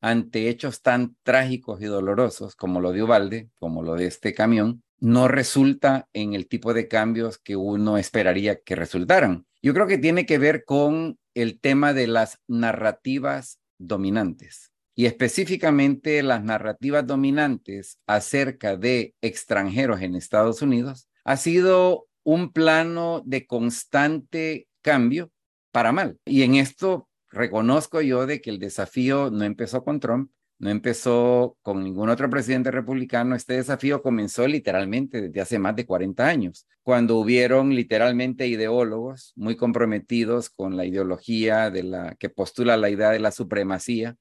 ante 0.00 0.48
hechos 0.48 0.82
tan 0.82 1.16
trágicos 1.22 1.80
y 1.80 1.86
dolorosos 1.86 2.54
como 2.56 2.80
lo 2.80 2.92
de 2.92 3.02
Ubalde, 3.02 3.50
como 3.58 3.82
lo 3.82 3.94
de 3.94 4.06
este 4.06 4.34
camión, 4.34 4.82
no 4.98 5.28
resulta 5.28 6.08
en 6.12 6.34
el 6.34 6.48
tipo 6.48 6.74
de 6.74 6.88
cambios 6.88 7.38
que 7.38 7.56
uno 7.56 7.98
esperaría 7.98 8.60
que 8.60 8.76
resultaran. 8.76 9.46
Yo 9.62 9.74
creo 9.74 9.86
que 9.86 9.98
tiene 9.98 10.26
que 10.26 10.38
ver 10.38 10.64
con 10.64 11.18
el 11.34 11.60
tema 11.60 11.92
de 11.92 12.06
las 12.06 12.38
narrativas 12.46 13.58
dominantes 13.78 14.72
y 14.98 15.04
específicamente 15.04 16.22
las 16.22 16.42
narrativas 16.42 17.06
dominantes 17.06 17.98
acerca 18.06 18.76
de 18.76 19.14
extranjeros 19.20 20.00
en 20.00 20.14
Estados 20.14 20.62
Unidos, 20.62 21.08
ha 21.22 21.36
sido 21.36 22.08
un 22.24 22.50
plano 22.50 23.22
de 23.26 23.46
constante 23.46 24.68
cambio 24.80 25.30
para 25.70 25.92
mal. 25.92 26.18
Y 26.24 26.42
en 26.42 26.54
esto 26.54 27.10
reconozco 27.36 28.00
yo 28.00 28.26
de 28.26 28.40
que 28.40 28.50
el 28.50 28.58
desafío 28.58 29.30
no 29.30 29.44
empezó 29.44 29.84
con 29.84 30.00
Trump, 30.00 30.30
no 30.58 30.70
empezó 30.70 31.58
con 31.62 31.84
ningún 31.84 32.08
otro 32.08 32.30
presidente 32.30 32.70
republicano. 32.70 33.36
Este 33.36 33.54
desafío 33.54 34.02
comenzó 34.02 34.46
literalmente 34.48 35.20
desde 35.20 35.40
hace 35.40 35.58
más 35.58 35.76
de 35.76 35.86
40 35.86 36.26
años, 36.26 36.66
cuando 36.82 37.16
hubieron 37.16 37.74
literalmente 37.74 38.46
ideólogos 38.46 39.32
muy 39.36 39.56
comprometidos 39.56 40.48
con 40.50 40.76
la 40.76 40.86
ideología 40.86 41.70
de 41.70 41.82
la 41.82 42.14
que 42.16 42.30
postula 42.30 42.76
la 42.76 42.90
idea 42.90 43.10
de 43.10 43.20
la 43.20 43.30
supremacía 43.30 44.16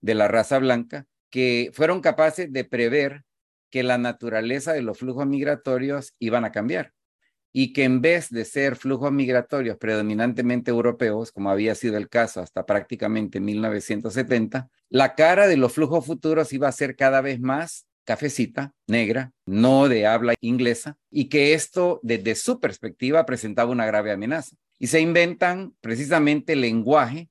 de 0.00 0.14
la 0.14 0.28
raza 0.28 0.58
blanca 0.58 1.06
que 1.30 1.70
fueron 1.72 2.00
capaces 2.00 2.52
de 2.52 2.64
prever 2.64 3.24
que 3.70 3.82
la 3.82 3.98
naturaleza 3.98 4.72
de 4.72 4.82
los 4.82 4.98
flujos 4.98 5.26
migratorios 5.26 6.14
iban 6.18 6.44
a 6.44 6.52
cambiar 6.52 6.92
y 7.60 7.72
que 7.72 7.82
en 7.82 8.00
vez 8.00 8.30
de 8.30 8.44
ser 8.44 8.76
flujos 8.76 9.10
migratorios 9.10 9.78
predominantemente 9.78 10.70
europeos, 10.70 11.32
como 11.32 11.50
había 11.50 11.74
sido 11.74 11.96
el 11.96 12.08
caso 12.08 12.40
hasta 12.40 12.64
prácticamente 12.64 13.40
1970, 13.40 14.68
la 14.88 15.16
cara 15.16 15.48
de 15.48 15.56
los 15.56 15.72
flujos 15.72 16.06
futuros 16.06 16.52
iba 16.52 16.68
a 16.68 16.72
ser 16.72 16.94
cada 16.94 17.20
vez 17.20 17.40
más 17.40 17.88
cafecita, 18.04 18.74
negra, 18.86 19.32
no 19.44 19.88
de 19.88 20.06
habla 20.06 20.34
inglesa, 20.40 20.98
y 21.10 21.24
que 21.24 21.52
esto 21.52 21.98
desde 22.04 22.36
su 22.36 22.60
perspectiva 22.60 23.26
presentaba 23.26 23.72
una 23.72 23.86
grave 23.86 24.12
amenaza. 24.12 24.54
Y 24.78 24.86
se 24.86 25.00
inventan 25.00 25.74
precisamente 25.80 26.54
lenguaje 26.54 27.28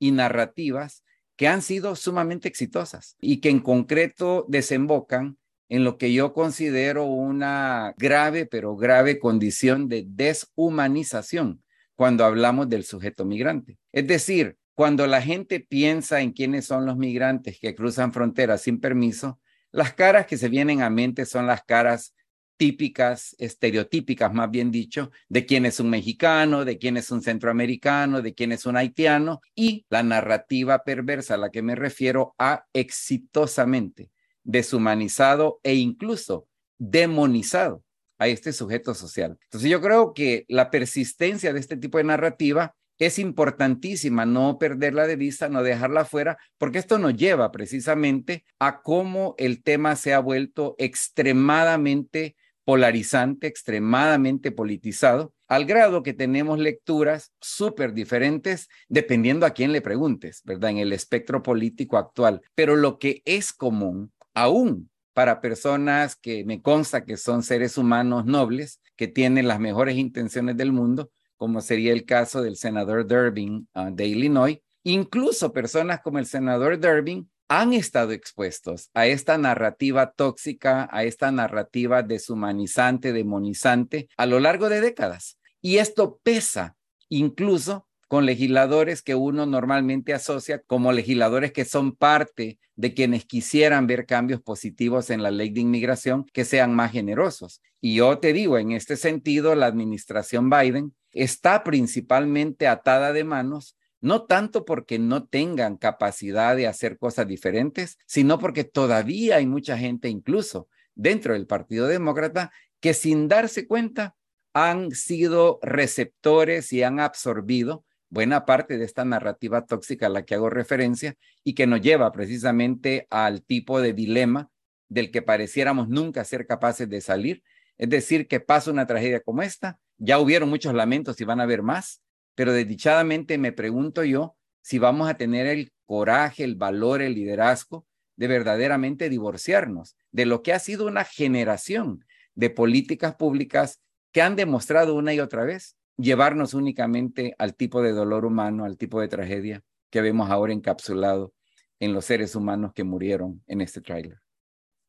y 0.00 0.10
narrativas 0.10 1.04
que 1.36 1.46
han 1.46 1.62
sido 1.62 1.94
sumamente 1.94 2.48
exitosas 2.48 3.14
y 3.20 3.36
que 3.36 3.50
en 3.50 3.60
concreto 3.60 4.44
desembocan 4.48 5.38
en 5.68 5.84
lo 5.84 5.98
que 5.98 6.12
yo 6.12 6.32
considero 6.32 7.04
una 7.04 7.94
grave, 7.98 8.46
pero 8.46 8.76
grave 8.76 9.18
condición 9.18 9.88
de 9.88 10.04
deshumanización 10.08 11.62
cuando 11.94 12.24
hablamos 12.24 12.68
del 12.68 12.84
sujeto 12.84 13.24
migrante. 13.24 13.78
Es 13.92 14.06
decir, 14.06 14.56
cuando 14.74 15.06
la 15.06 15.20
gente 15.20 15.60
piensa 15.60 16.20
en 16.20 16.32
quiénes 16.32 16.66
son 16.66 16.86
los 16.86 16.96
migrantes 16.96 17.58
que 17.60 17.74
cruzan 17.74 18.12
fronteras 18.12 18.62
sin 18.62 18.80
permiso, 18.80 19.40
las 19.72 19.92
caras 19.92 20.26
que 20.26 20.38
se 20.38 20.48
vienen 20.48 20.82
a 20.82 20.90
mente 20.90 21.26
son 21.26 21.46
las 21.46 21.64
caras 21.64 22.14
típicas, 22.56 23.36
estereotípicas 23.38 24.32
más 24.32 24.50
bien 24.50 24.70
dicho, 24.70 25.10
de 25.28 25.46
quién 25.46 25.66
es 25.66 25.80
un 25.80 25.90
mexicano, 25.90 26.64
de 26.64 26.78
quién 26.78 26.96
es 26.96 27.10
un 27.10 27.22
centroamericano, 27.22 28.22
de 28.22 28.34
quién 28.34 28.52
es 28.52 28.66
un 28.66 28.76
haitiano 28.76 29.40
y 29.54 29.86
la 29.90 30.02
narrativa 30.02 30.82
perversa 30.84 31.34
a 31.34 31.38
la 31.38 31.50
que 31.50 31.62
me 31.62 31.74
refiero 31.74 32.34
ha 32.38 32.64
exitosamente 32.72 34.10
deshumanizado 34.48 35.60
e 35.62 35.74
incluso 35.74 36.48
demonizado 36.78 37.84
a 38.18 38.28
este 38.28 38.52
sujeto 38.52 38.94
social. 38.94 39.38
Entonces 39.44 39.70
yo 39.70 39.80
creo 39.80 40.14
que 40.14 40.46
la 40.48 40.70
persistencia 40.70 41.52
de 41.52 41.60
este 41.60 41.76
tipo 41.76 41.98
de 41.98 42.04
narrativa 42.04 42.74
es 42.98 43.18
importantísima 43.18 44.24
no 44.26 44.58
perderla 44.58 45.06
de 45.06 45.16
vista, 45.16 45.48
no 45.48 45.62
dejarla 45.62 46.04
fuera, 46.04 46.38
porque 46.56 46.78
esto 46.78 46.98
nos 46.98 47.14
lleva 47.14 47.52
precisamente 47.52 48.44
a 48.58 48.80
cómo 48.80 49.34
el 49.38 49.62
tema 49.62 49.94
se 49.94 50.14
ha 50.14 50.18
vuelto 50.18 50.74
extremadamente 50.78 52.34
polarizante, 52.64 53.46
extremadamente 53.46 54.50
politizado 54.50 55.32
al 55.46 55.64
grado 55.64 56.02
que 56.02 56.12
tenemos 56.12 56.58
lecturas 56.58 57.32
súper 57.40 57.92
diferentes 57.92 58.68
dependiendo 58.88 59.46
a 59.46 59.50
quién 59.50 59.72
le 59.72 59.80
preguntes, 59.80 60.42
¿verdad? 60.44 60.70
En 60.70 60.78
el 60.78 60.92
espectro 60.92 61.42
político 61.42 61.96
actual. 61.96 62.42
Pero 62.54 62.76
lo 62.76 62.98
que 62.98 63.22
es 63.24 63.52
común, 63.52 64.12
aún 64.38 64.88
para 65.14 65.40
personas 65.40 66.14
que 66.14 66.44
me 66.44 66.62
consta 66.62 67.04
que 67.04 67.16
son 67.16 67.42
seres 67.42 67.76
humanos 67.76 68.24
nobles, 68.24 68.80
que 68.94 69.08
tienen 69.08 69.48
las 69.48 69.58
mejores 69.58 69.96
intenciones 69.96 70.56
del 70.56 70.70
mundo, 70.70 71.10
como 71.36 71.60
sería 71.60 71.92
el 71.92 72.04
caso 72.04 72.40
del 72.40 72.56
senador 72.56 73.06
Durbin 73.06 73.68
ah, 73.74 73.90
de 73.92 74.06
Illinois, 74.06 74.58
incluso 74.84 75.52
personas 75.52 76.00
como 76.02 76.20
el 76.20 76.26
senador 76.26 76.78
Durbin 76.78 77.28
han 77.48 77.72
estado 77.72 78.12
expuestos 78.12 78.90
a 78.94 79.06
esta 79.06 79.38
narrativa 79.38 80.12
tóxica, 80.12 80.88
a 80.92 81.02
esta 81.02 81.32
narrativa 81.32 82.02
deshumanizante, 82.02 83.12
demonizante, 83.12 84.08
a 84.16 84.26
lo 84.26 84.38
largo 84.38 84.68
de 84.68 84.80
décadas. 84.80 85.38
Y 85.60 85.78
esto 85.78 86.20
pesa 86.22 86.76
incluso 87.08 87.87
con 88.08 88.26
legisladores 88.26 89.02
que 89.02 89.14
uno 89.14 89.46
normalmente 89.46 90.14
asocia 90.14 90.62
como 90.66 90.92
legisladores 90.92 91.52
que 91.52 91.64
son 91.64 91.94
parte 91.94 92.58
de 92.74 92.94
quienes 92.94 93.26
quisieran 93.26 93.86
ver 93.86 94.06
cambios 94.06 94.40
positivos 94.40 95.10
en 95.10 95.22
la 95.22 95.30
ley 95.30 95.50
de 95.50 95.60
inmigración 95.60 96.24
que 96.32 96.44
sean 96.44 96.74
más 96.74 96.90
generosos. 96.92 97.60
Y 97.80 97.96
yo 97.96 98.18
te 98.18 98.32
digo, 98.32 98.58
en 98.58 98.72
este 98.72 98.96
sentido, 98.96 99.54
la 99.54 99.66
administración 99.66 100.48
Biden 100.50 100.94
está 101.12 101.62
principalmente 101.62 102.66
atada 102.66 103.12
de 103.12 103.24
manos 103.24 103.76
no 104.00 104.26
tanto 104.26 104.64
porque 104.64 104.98
no 104.98 105.26
tengan 105.26 105.76
capacidad 105.76 106.56
de 106.56 106.66
hacer 106.66 106.98
cosas 106.98 107.26
diferentes, 107.26 107.98
sino 108.06 108.38
porque 108.38 108.64
todavía 108.64 109.36
hay 109.36 109.46
mucha 109.46 109.76
gente, 109.76 110.08
incluso 110.08 110.68
dentro 110.94 111.34
del 111.34 111.46
Partido 111.46 111.86
Demócrata, 111.88 112.52
que 112.80 112.94
sin 112.94 113.28
darse 113.28 113.66
cuenta 113.66 114.14
han 114.54 114.92
sido 114.92 115.58
receptores 115.62 116.72
y 116.72 116.82
han 116.82 117.00
absorbido 117.00 117.84
buena 118.10 118.44
parte 118.46 118.78
de 118.78 118.84
esta 118.84 119.04
narrativa 119.04 119.66
tóxica 119.66 120.06
a 120.06 120.10
la 120.10 120.24
que 120.24 120.34
hago 120.34 120.50
referencia 120.50 121.16
y 121.44 121.54
que 121.54 121.66
nos 121.66 121.80
lleva 121.80 122.10
precisamente 122.12 123.06
al 123.10 123.42
tipo 123.42 123.80
de 123.80 123.92
dilema 123.92 124.50
del 124.88 125.10
que 125.10 125.22
pareciéramos 125.22 125.88
nunca 125.88 126.24
ser 126.24 126.46
capaces 126.46 126.88
de 126.88 127.00
salir. 127.00 127.42
Es 127.76 127.90
decir, 127.90 128.26
que 128.26 128.40
pasa 128.40 128.70
una 128.70 128.86
tragedia 128.86 129.20
como 129.20 129.42
esta, 129.42 129.78
ya 129.98 130.18
hubieron 130.18 130.48
muchos 130.48 130.74
lamentos 130.74 131.20
y 131.20 131.24
van 131.24 131.40
a 131.40 131.44
haber 131.44 131.62
más, 131.62 132.02
pero 132.34 132.52
desdichadamente 132.52 133.38
me 133.38 133.52
pregunto 133.52 134.04
yo 134.04 134.36
si 134.62 134.78
vamos 134.78 135.08
a 135.08 135.16
tener 135.16 135.46
el 135.46 135.72
coraje, 135.86 136.44
el 136.44 136.56
valor, 136.56 137.02
el 137.02 137.14
liderazgo 137.14 137.86
de 138.16 138.26
verdaderamente 138.26 139.08
divorciarnos 139.08 139.96
de 140.10 140.26
lo 140.26 140.42
que 140.42 140.52
ha 140.52 140.58
sido 140.58 140.86
una 140.86 141.04
generación 141.04 142.04
de 142.34 142.50
políticas 142.50 143.14
públicas 143.14 143.80
que 144.12 144.22
han 144.22 144.36
demostrado 144.36 144.94
una 144.94 145.14
y 145.14 145.20
otra 145.20 145.44
vez 145.44 145.77
llevarnos 145.98 146.54
únicamente 146.54 147.34
al 147.38 147.54
tipo 147.54 147.82
de 147.82 147.92
dolor 147.92 148.24
humano, 148.24 148.64
al 148.64 148.78
tipo 148.78 149.00
de 149.00 149.08
tragedia 149.08 149.62
que 149.90 150.00
vemos 150.00 150.30
ahora 150.30 150.52
encapsulado 150.52 151.34
en 151.80 151.92
los 151.92 152.04
seres 152.04 152.34
humanos 152.34 152.72
que 152.74 152.84
murieron 152.84 153.42
en 153.46 153.60
este 153.60 153.80
tráiler. 153.80 154.18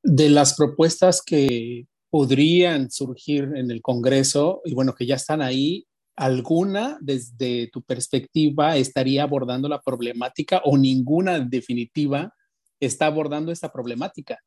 De 0.04 0.30
las 0.30 0.56
propuestas 0.56 1.22
que 1.22 1.88
podrían 2.10 2.90
surgir 2.90 3.52
en 3.56 3.70
el 3.72 3.82
Congreso 3.82 4.62
y 4.66 4.74
bueno, 4.74 4.94
que 4.94 5.06
ya 5.06 5.16
están 5.16 5.42
ahí, 5.42 5.86
¿alguna 6.16 6.98
desde 7.02 7.70
tu 7.72 7.82
perspectiva 7.84 8.78
estaría 8.78 9.24
abordando 9.24 9.68
la 9.70 9.82
problemática 9.82 10.62
o 10.64 10.78
ninguna 10.78 11.36
en 11.36 11.50
definitiva 11.50 12.34
está 12.80 13.08
abordando 13.08 13.52
esta 13.52 13.72
problemática? 13.72 14.40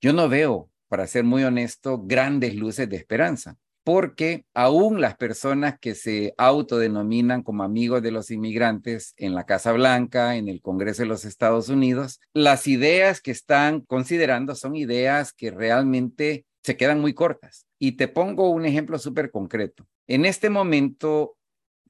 Yo 0.00 0.12
no 0.12 0.28
veo, 0.28 0.70
para 0.88 1.06
ser 1.06 1.24
muy 1.24 1.44
honesto, 1.44 2.02
grandes 2.02 2.54
luces 2.54 2.88
de 2.88 2.96
esperanza, 2.96 3.56
porque 3.84 4.46
aún 4.54 5.02
las 5.02 5.16
personas 5.16 5.78
que 5.78 5.94
se 5.94 6.34
autodenominan 6.38 7.42
como 7.42 7.62
amigos 7.62 8.02
de 8.02 8.10
los 8.10 8.30
inmigrantes 8.30 9.12
en 9.18 9.34
la 9.34 9.44
Casa 9.44 9.72
Blanca, 9.72 10.36
en 10.36 10.48
el 10.48 10.62
Congreso 10.62 11.02
de 11.02 11.08
los 11.08 11.26
Estados 11.26 11.68
Unidos, 11.68 12.18
las 12.32 12.66
ideas 12.66 13.20
que 13.20 13.30
están 13.30 13.82
considerando 13.82 14.54
son 14.54 14.74
ideas 14.74 15.34
que 15.34 15.50
realmente 15.50 16.46
se 16.62 16.78
quedan 16.78 17.00
muy 17.00 17.12
cortas. 17.12 17.66
Y 17.78 17.92
te 17.92 18.08
pongo 18.08 18.48
un 18.48 18.64
ejemplo 18.64 18.98
súper 18.98 19.30
concreto. 19.30 19.86
En 20.06 20.24
este 20.24 20.48
momento, 20.48 21.36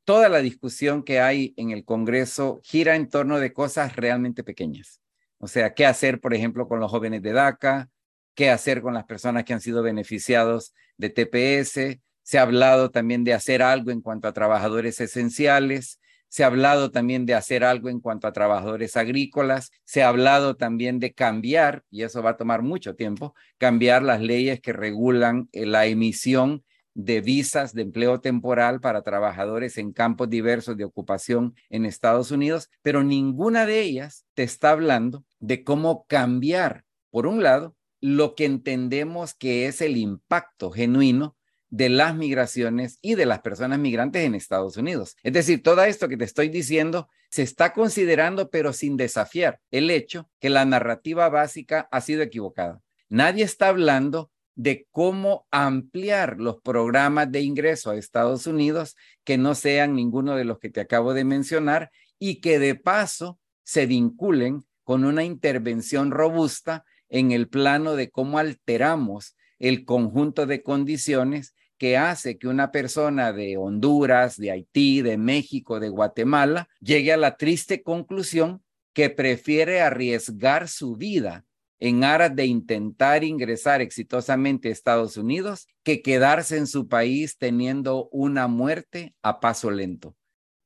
toda 0.05 0.29
la 0.29 0.39
discusión 0.39 1.05
que 1.05 1.21
hay 1.21 1.55
en 1.57 1.71
el 1.71 1.85
Congreso 1.85 2.61
gira 2.65 2.97
en 2.97 3.09
torno 3.09 3.39
de 3.39 3.53
cosas 3.53 3.95
realmente 3.95 4.43
pequeñas. 4.43 5.01
O 5.39 5.47
sea, 5.47 5.75
qué 5.75 5.87
hacer, 5.87 6.21
por 6.21 6.35
ejemplo, 6.35 6.67
con 6.67 6.81
los 6.81 6.91
jóvenes 6.91 7.23
de 7.23 7.33
DACA, 7.33 7.89
qué 8.35 8.51
hacer 8.51 8.83
con 8.83 8.95
las 8.95 9.05
personas 9.05 9.45
que 9.45 9.53
han 9.53 9.61
sido 9.61 9.83
beneficiados 9.83 10.75
de 10.97 11.11
TPS. 11.11 12.01
Se 12.23 12.39
ha 12.39 12.43
hablado 12.43 12.91
también 12.91 13.25
de 13.25 13.35
hacer 13.35 13.63
algo 13.63 13.91
en 13.91 14.01
cuanto 14.01 14.29
a 14.29 14.33
trabajadores 14.33 15.01
esenciales. 15.01 16.01
Se 16.29 16.43
ha 16.43 16.49
hablado 16.49 16.91
también 16.91 17.27
de 17.27 17.35
hacer 17.35 17.63
algo 17.63 17.89
en 17.89 18.01
cuanto 18.01 18.27
a 18.27 18.33
trabajadores 18.33 18.97
agrícolas. 18.97 19.71
Se 19.85 20.03
ha 20.03 20.09
hablado 20.09 20.57
también 20.57 20.99
de 20.99 21.13
cambiar, 21.13 21.85
y 21.91 22.03
eso 22.03 22.23
va 22.23 22.31
a 22.31 22.37
tomar 22.37 22.63
mucho 22.63 22.97
tiempo, 22.97 23.35
cambiar 23.59 24.03
las 24.03 24.21
leyes 24.21 24.61
que 24.61 24.73
regulan 24.73 25.49
eh, 25.53 25.67
la 25.67 25.87
emisión 25.87 26.65
de 26.95 27.21
visas 27.21 27.75
de 27.75 27.83
empleo 27.83 28.21
temporal 28.21 28.81
para 28.81 29.03
trabajadores 29.03 29.79
en 29.79 29.93
campos 29.93 30.31
diversos 30.31 30.77
de 30.77 30.85
ocupación 30.85 31.55
en 31.69 31.85
Estados 31.85 32.31
Unidos, 32.31 32.71
pero 32.83 33.03
ninguna 33.03 33.67
de 33.67 33.81
ellas 33.81 34.25
te 34.35 34.45
está 34.45 34.71
hablando 34.71 35.25
de 35.41 35.65
cómo 35.65 36.07
cambiar, 36.07 36.85
por 37.11 37.27
un 37.27 37.43
lado, 37.43 37.77
lo 38.07 38.35
que 38.35 38.45
entendemos 38.45 39.33
que 39.33 39.67
es 39.67 39.81
el 39.81 39.97
impacto 39.97 40.71
genuino 40.71 41.39
de 41.71 41.89
las 41.89 42.15
migraciones 42.15 42.99
y 43.01 43.15
de 43.15 43.25
las 43.25 43.41
personas 43.41 43.79
migrantes 43.79 44.25
en 44.25 44.35
Estados 44.35 44.77
Unidos. 44.77 45.17
Es 45.23 45.33
decir, 45.33 45.63
todo 45.63 45.83
esto 45.85 46.07
que 46.07 46.19
te 46.19 46.25
estoy 46.25 46.51
diciendo 46.51 47.09
se 47.31 47.43
está 47.43 47.73
considerando, 47.73 48.51
pero 48.51 48.75
sin 48.75 48.99
desafiar 48.99 49.59
el 49.71 49.91
hecho 49.91 50.29
que 50.39 50.51
la 50.51 50.67
narrativa 50.67 51.31
básica 51.31 51.89
ha 51.91 52.03
sido 52.03 52.21
equivocada. 52.21 52.83
Nadie 53.09 53.43
está 53.43 53.69
hablando 53.69 54.31
de 54.55 54.87
cómo 54.91 55.47
ampliar 55.51 56.37
los 56.39 56.61
programas 56.61 57.33
de 57.33 57.41
ingreso 57.41 57.91
a 57.91 57.97
Estados 57.97 58.47
Unidos 58.47 58.97
que 59.25 59.39
no 59.39 59.55
sean 59.55 59.95
ninguno 59.95 60.37
de 60.37 60.45
los 60.45 60.59
que 60.59 60.69
te 60.69 60.83
acabo 60.83 61.15
de 61.15 61.25
mencionar 61.25 61.91
y 62.19 62.43
que 62.43 62.59
de 62.59 62.75
paso 62.75 63.41
se 63.63 63.87
vinculen 63.87 64.63
con 64.83 65.07
una 65.07 65.25
intervención 65.25 66.11
robusta 66.11 66.85
en 67.15 67.31
el 67.31 67.49
plano 67.49 67.95
de 67.95 68.11
cómo 68.11 68.39
alteramos 68.39 69.37
el 69.61 69.85
conjunto 69.85 70.47
de 70.47 70.65
condiciones 70.65 71.55
que 71.79 71.97
hace 71.97 72.39
que 72.39 72.49
una 72.49 72.73
persona 72.73 73.33
de 73.33 73.57
Honduras, 73.57 74.37
de 74.37 74.51
Haití, 74.51 75.01
de 75.01 75.17
México, 75.17 75.79
de 75.79 75.91
Guatemala, 75.91 76.69
llegue 76.81 77.13
a 77.13 77.17
la 77.17 77.37
triste 77.37 77.85
conclusión 77.85 78.65
que 78.93 79.11
prefiere 79.11 79.81
arriesgar 79.81 80.67
su 80.67 80.97
vida 80.97 81.45
en 81.79 82.03
aras 82.03 82.35
de 82.35 82.47
intentar 82.47 83.23
ingresar 83.23 83.81
exitosamente 83.81 84.69
a 84.69 84.73
Estados 84.73 85.17
Unidos 85.17 85.69
que 85.85 86.03
quedarse 86.03 86.57
en 86.57 86.67
su 86.67 86.89
país 86.89 87.39
teniendo 87.39 88.09
una 88.11 88.49
muerte 88.49 89.15
a 89.23 89.39
paso 89.39 89.71
lento. 89.71 90.17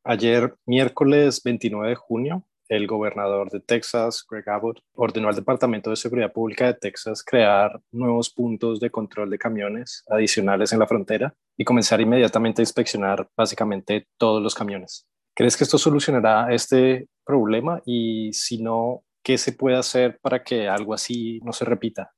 Ayer, 0.03 0.55
miércoles 0.65 1.43
29 1.45 1.91
de 1.91 1.95
junio, 1.95 2.48
el 2.69 2.87
gobernador 2.87 3.51
de 3.51 3.61
Texas, 3.61 4.25
Greg 4.29 4.49
Abbott, 4.49 4.81
ordenó 4.95 5.29
al 5.29 5.35
Departamento 5.35 5.91
de 5.91 5.97
Seguridad 5.97 6.33
Pública 6.33 6.67
de 6.67 6.75
Texas 6.75 7.23
crear 7.25 7.81
nuevos 7.91 8.31
puntos 8.31 8.81
de 8.81 8.91
control 8.91 9.31
de 9.31 9.39
camiones 9.39 10.05
adicionales 10.09 10.73
en 10.73 10.79
la 10.79 10.87
frontera 10.87 11.35
y 11.57 11.65
comenzar 11.65 12.01
inmediatamente 12.01 12.63
a 12.63 12.65
inspeccionar 12.65 13.29
básicamente 13.37 14.07
todos 14.17 14.43
los 14.43 14.55
camiones. 14.55 15.07
¿Crees 15.35 15.57
que 15.57 15.65
esto 15.65 15.79
solucionará 15.79 16.53
este 16.53 17.09
problema? 17.25 17.81
Y 17.87 18.33
si 18.33 18.63
no, 18.63 19.03
¿qué 19.23 19.39
se 19.39 19.53
puede 19.53 19.77
hacer 19.77 20.19
para 20.21 20.43
que 20.43 20.69
algo 20.69 20.95
así 20.95 21.41
no 21.45 21.53
se 21.53 21.65
repita? 21.65 22.13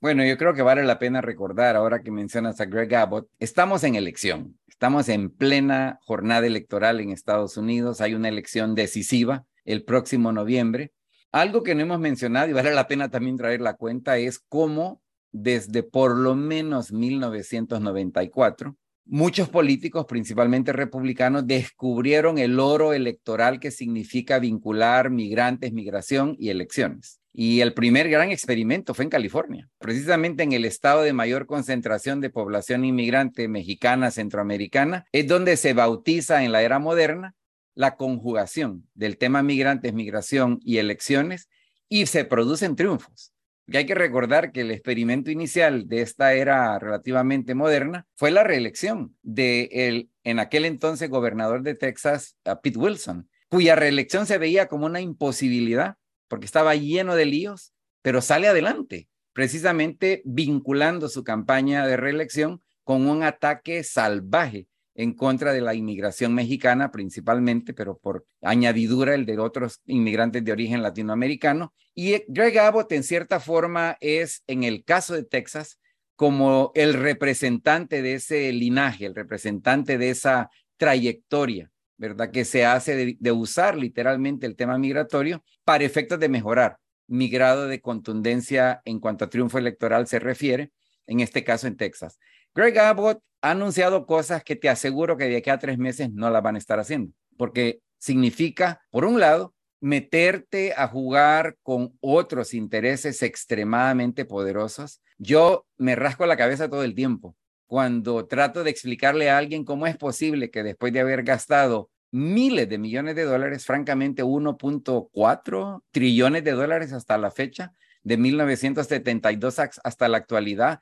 Bueno, 0.00 0.24
yo 0.24 0.36
creo 0.36 0.52
que 0.52 0.62
vale 0.62 0.82
la 0.82 0.98
pena 0.98 1.20
recordar, 1.20 1.76
ahora 1.76 2.02
que 2.02 2.10
mencionas 2.10 2.60
a 2.60 2.64
Greg 2.64 2.92
Abbott, 2.94 3.28
estamos 3.38 3.84
en 3.84 3.94
elección, 3.94 4.58
estamos 4.66 5.08
en 5.08 5.30
plena 5.30 6.00
jornada 6.02 6.44
electoral 6.44 6.98
en 6.98 7.10
Estados 7.10 7.56
Unidos, 7.56 8.00
hay 8.00 8.14
una 8.14 8.28
elección 8.28 8.74
decisiva 8.74 9.44
el 9.64 9.84
próximo 9.84 10.32
noviembre. 10.32 10.92
Algo 11.30 11.62
que 11.62 11.74
no 11.74 11.82
hemos 11.82 12.00
mencionado 12.00 12.48
y 12.48 12.52
vale 12.52 12.72
la 12.74 12.88
pena 12.88 13.10
también 13.10 13.36
traer 13.36 13.60
la 13.60 13.74
cuenta 13.74 14.18
es 14.18 14.38
cómo 14.38 15.02
desde 15.30 15.82
por 15.82 16.16
lo 16.16 16.34
menos 16.34 16.92
1994 16.92 18.76
Muchos 19.04 19.48
políticos, 19.48 20.06
principalmente 20.06 20.72
republicanos, 20.72 21.46
descubrieron 21.46 22.38
el 22.38 22.60
oro 22.60 22.92
electoral 22.92 23.58
que 23.58 23.72
significa 23.72 24.38
vincular 24.38 25.10
migrantes, 25.10 25.72
migración 25.72 26.36
y 26.38 26.50
elecciones. 26.50 27.20
Y 27.32 27.60
el 27.60 27.74
primer 27.74 28.08
gran 28.08 28.30
experimento 28.30 28.94
fue 28.94 29.04
en 29.04 29.10
California, 29.10 29.68
precisamente 29.78 30.44
en 30.44 30.52
el 30.52 30.64
estado 30.64 31.02
de 31.02 31.12
mayor 31.12 31.46
concentración 31.46 32.20
de 32.20 32.30
población 32.30 32.84
inmigrante 32.84 33.48
mexicana, 33.48 34.12
centroamericana, 34.12 35.04
es 35.10 35.26
donde 35.26 35.56
se 35.56 35.72
bautiza 35.72 36.44
en 36.44 36.52
la 36.52 36.62
era 36.62 36.78
moderna 36.78 37.34
la 37.74 37.96
conjugación 37.96 38.88
del 38.94 39.18
tema 39.18 39.42
migrantes, 39.42 39.92
migración 39.94 40.58
y 40.62 40.78
elecciones 40.78 41.48
y 41.88 42.06
se 42.06 42.24
producen 42.24 42.76
triunfos. 42.76 43.32
Y 43.66 43.76
hay 43.76 43.86
que 43.86 43.94
recordar 43.94 44.52
que 44.52 44.62
el 44.62 44.70
experimento 44.70 45.30
inicial 45.30 45.88
de 45.88 46.02
esta 46.02 46.34
era 46.34 46.78
relativamente 46.78 47.54
moderna 47.54 48.06
fue 48.16 48.30
la 48.30 48.44
reelección 48.44 49.16
de 49.22 49.68
el 49.72 50.10
en 50.24 50.38
aquel 50.38 50.64
entonces 50.64 51.10
gobernador 51.10 51.62
de 51.62 51.74
Texas, 51.74 52.36
Pete 52.62 52.78
Wilson, 52.78 53.28
cuya 53.48 53.74
reelección 53.74 54.26
se 54.26 54.38
veía 54.38 54.68
como 54.68 54.86
una 54.86 55.00
imposibilidad 55.00 55.96
porque 56.28 56.46
estaba 56.46 56.74
lleno 56.74 57.14
de 57.14 57.26
líos, 57.26 57.72
pero 58.02 58.22
sale 58.22 58.48
adelante, 58.48 59.08
precisamente 59.32 60.22
vinculando 60.24 61.08
su 61.08 61.24
campaña 61.24 61.86
de 61.86 61.96
reelección 61.96 62.62
con 62.84 63.06
un 63.06 63.22
ataque 63.22 63.84
salvaje 63.84 64.66
en 65.02 65.12
contra 65.12 65.52
de 65.52 65.60
la 65.60 65.74
inmigración 65.74 66.34
mexicana 66.34 66.90
principalmente, 66.90 67.74
pero 67.74 67.98
por 67.98 68.24
añadidura 68.40 69.14
el 69.14 69.26
de 69.26 69.38
otros 69.38 69.80
inmigrantes 69.86 70.44
de 70.44 70.52
origen 70.52 70.82
latinoamericano. 70.82 71.74
Y 71.94 72.22
Greg 72.28 72.58
Abbott 72.58 72.92
en 72.92 73.02
cierta 73.02 73.40
forma 73.40 73.96
es, 74.00 74.42
en 74.46 74.64
el 74.64 74.84
caso 74.84 75.14
de 75.14 75.24
Texas, 75.24 75.78
como 76.16 76.72
el 76.74 76.94
representante 76.94 78.02
de 78.02 78.14
ese 78.14 78.52
linaje, 78.52 79.06
el 79.06 79.14
representante 79.14 79.98
de 79.98 80.10
esa 80.10 80.50
trayectoria, 80.76 81.70
¿verdad? 81.96 82.30
Que 82.30 82.44
se 82.44 82.64
hace 82.64 83.16
de, 83.18 83.32
usar 83.32 83.76
literalmente 83.76 84.46
el 84.46 84.56
tema 84.56 84.78
migratorio 84.78 85.44
para 85.64 85.84
efectos 85.84 86.18
de 86.20 86.28
mejorar 86.28 86.78
mi 87.06 87.28
grado 87.28 87.66
de 87.66 87.80
contundencia 87.80 88.80
en 88.84 89.00
cuanto 89.00 89.24
a 89.24 89.30
triunfo 89.30 89.58
electoral 89.58 90.06
se 90.06 90.18
refiere, 90.18 90.72
en 91.06 91.20
este 91.20 91.44
caso 91.44 91.66
en 91.66 91.76
Texas. 91.76 92.18
Greg 92.54 92.78
Abbott 92.78 93.22
ha 93.42 93.50
anunciado 93.50 94.06
cosas 94.06 94.44
que 94.44 94.56
te 94.56 94.68
aseguro 94.68 95.16
que 95.16 95.24
de 95.24 95.36
aquí 95.36 95.50
a 95.50 95.58
tres 95.58 95.76
meses 95.76 96.10
no 96.12 96.30
las 96.30 96.42
van 96.42 96.54
a 96.54 96.58
estar 96.58 96.78
haciendo, 96.78 97.12
porque 97.36 97.80
significa, 97.98 98.80
por 98.90 99.04
un 99.04 99.20
lado, 99.20 99.54
meterte 99.80 100.74
a 100.76 100.86
jugar 100.86 101.56
con 101.62 101.98
otros 102.00 102.54
intereses 102.54 103.20
extremadamente 103.22 104.24
poderosos. 104.24 105.02
Yo 105.18 105.66
me 105.76 105.96
rasco 105.96 106.24
la 106.24 106.36
cabeza 106.36 106.70
todo 106.70 106.84
el 106.84 106.94
tiempo 106.94 107.36
cuando 107.66 108.26
trato 108.26 108.62
de 108.64 108.70
explicarle 108.70 109.30
a 109.30 109.38
alguien 109.38 109.64
cómo 109.64 109.86
es 109.86 109.96
posible 109.96 110.50
que 110.50 110.62
después 110.62 110.92
de 110.92 111.00
haber 111.00 111.24
gastado 111.24 111.90
miles 112.12 112.68
de 112.68 112.78
millones 112.78 113.16
de 113.16 113.24
dólares, 113.24 113.64
francamente 113.64 114.22
1.4 114.22 115.82
trillones 115.90 116.44
de 116.44 116.52
dólares 116.52 116.92
hasta 116.92 117.18
la 117.18 117.30
fecha, 117.30 117.72
de 118.04 118.16
1972 118.18 119.58
hasta 119.58 120.08
la 120.08 120.18
actualidad, 120.18 120.80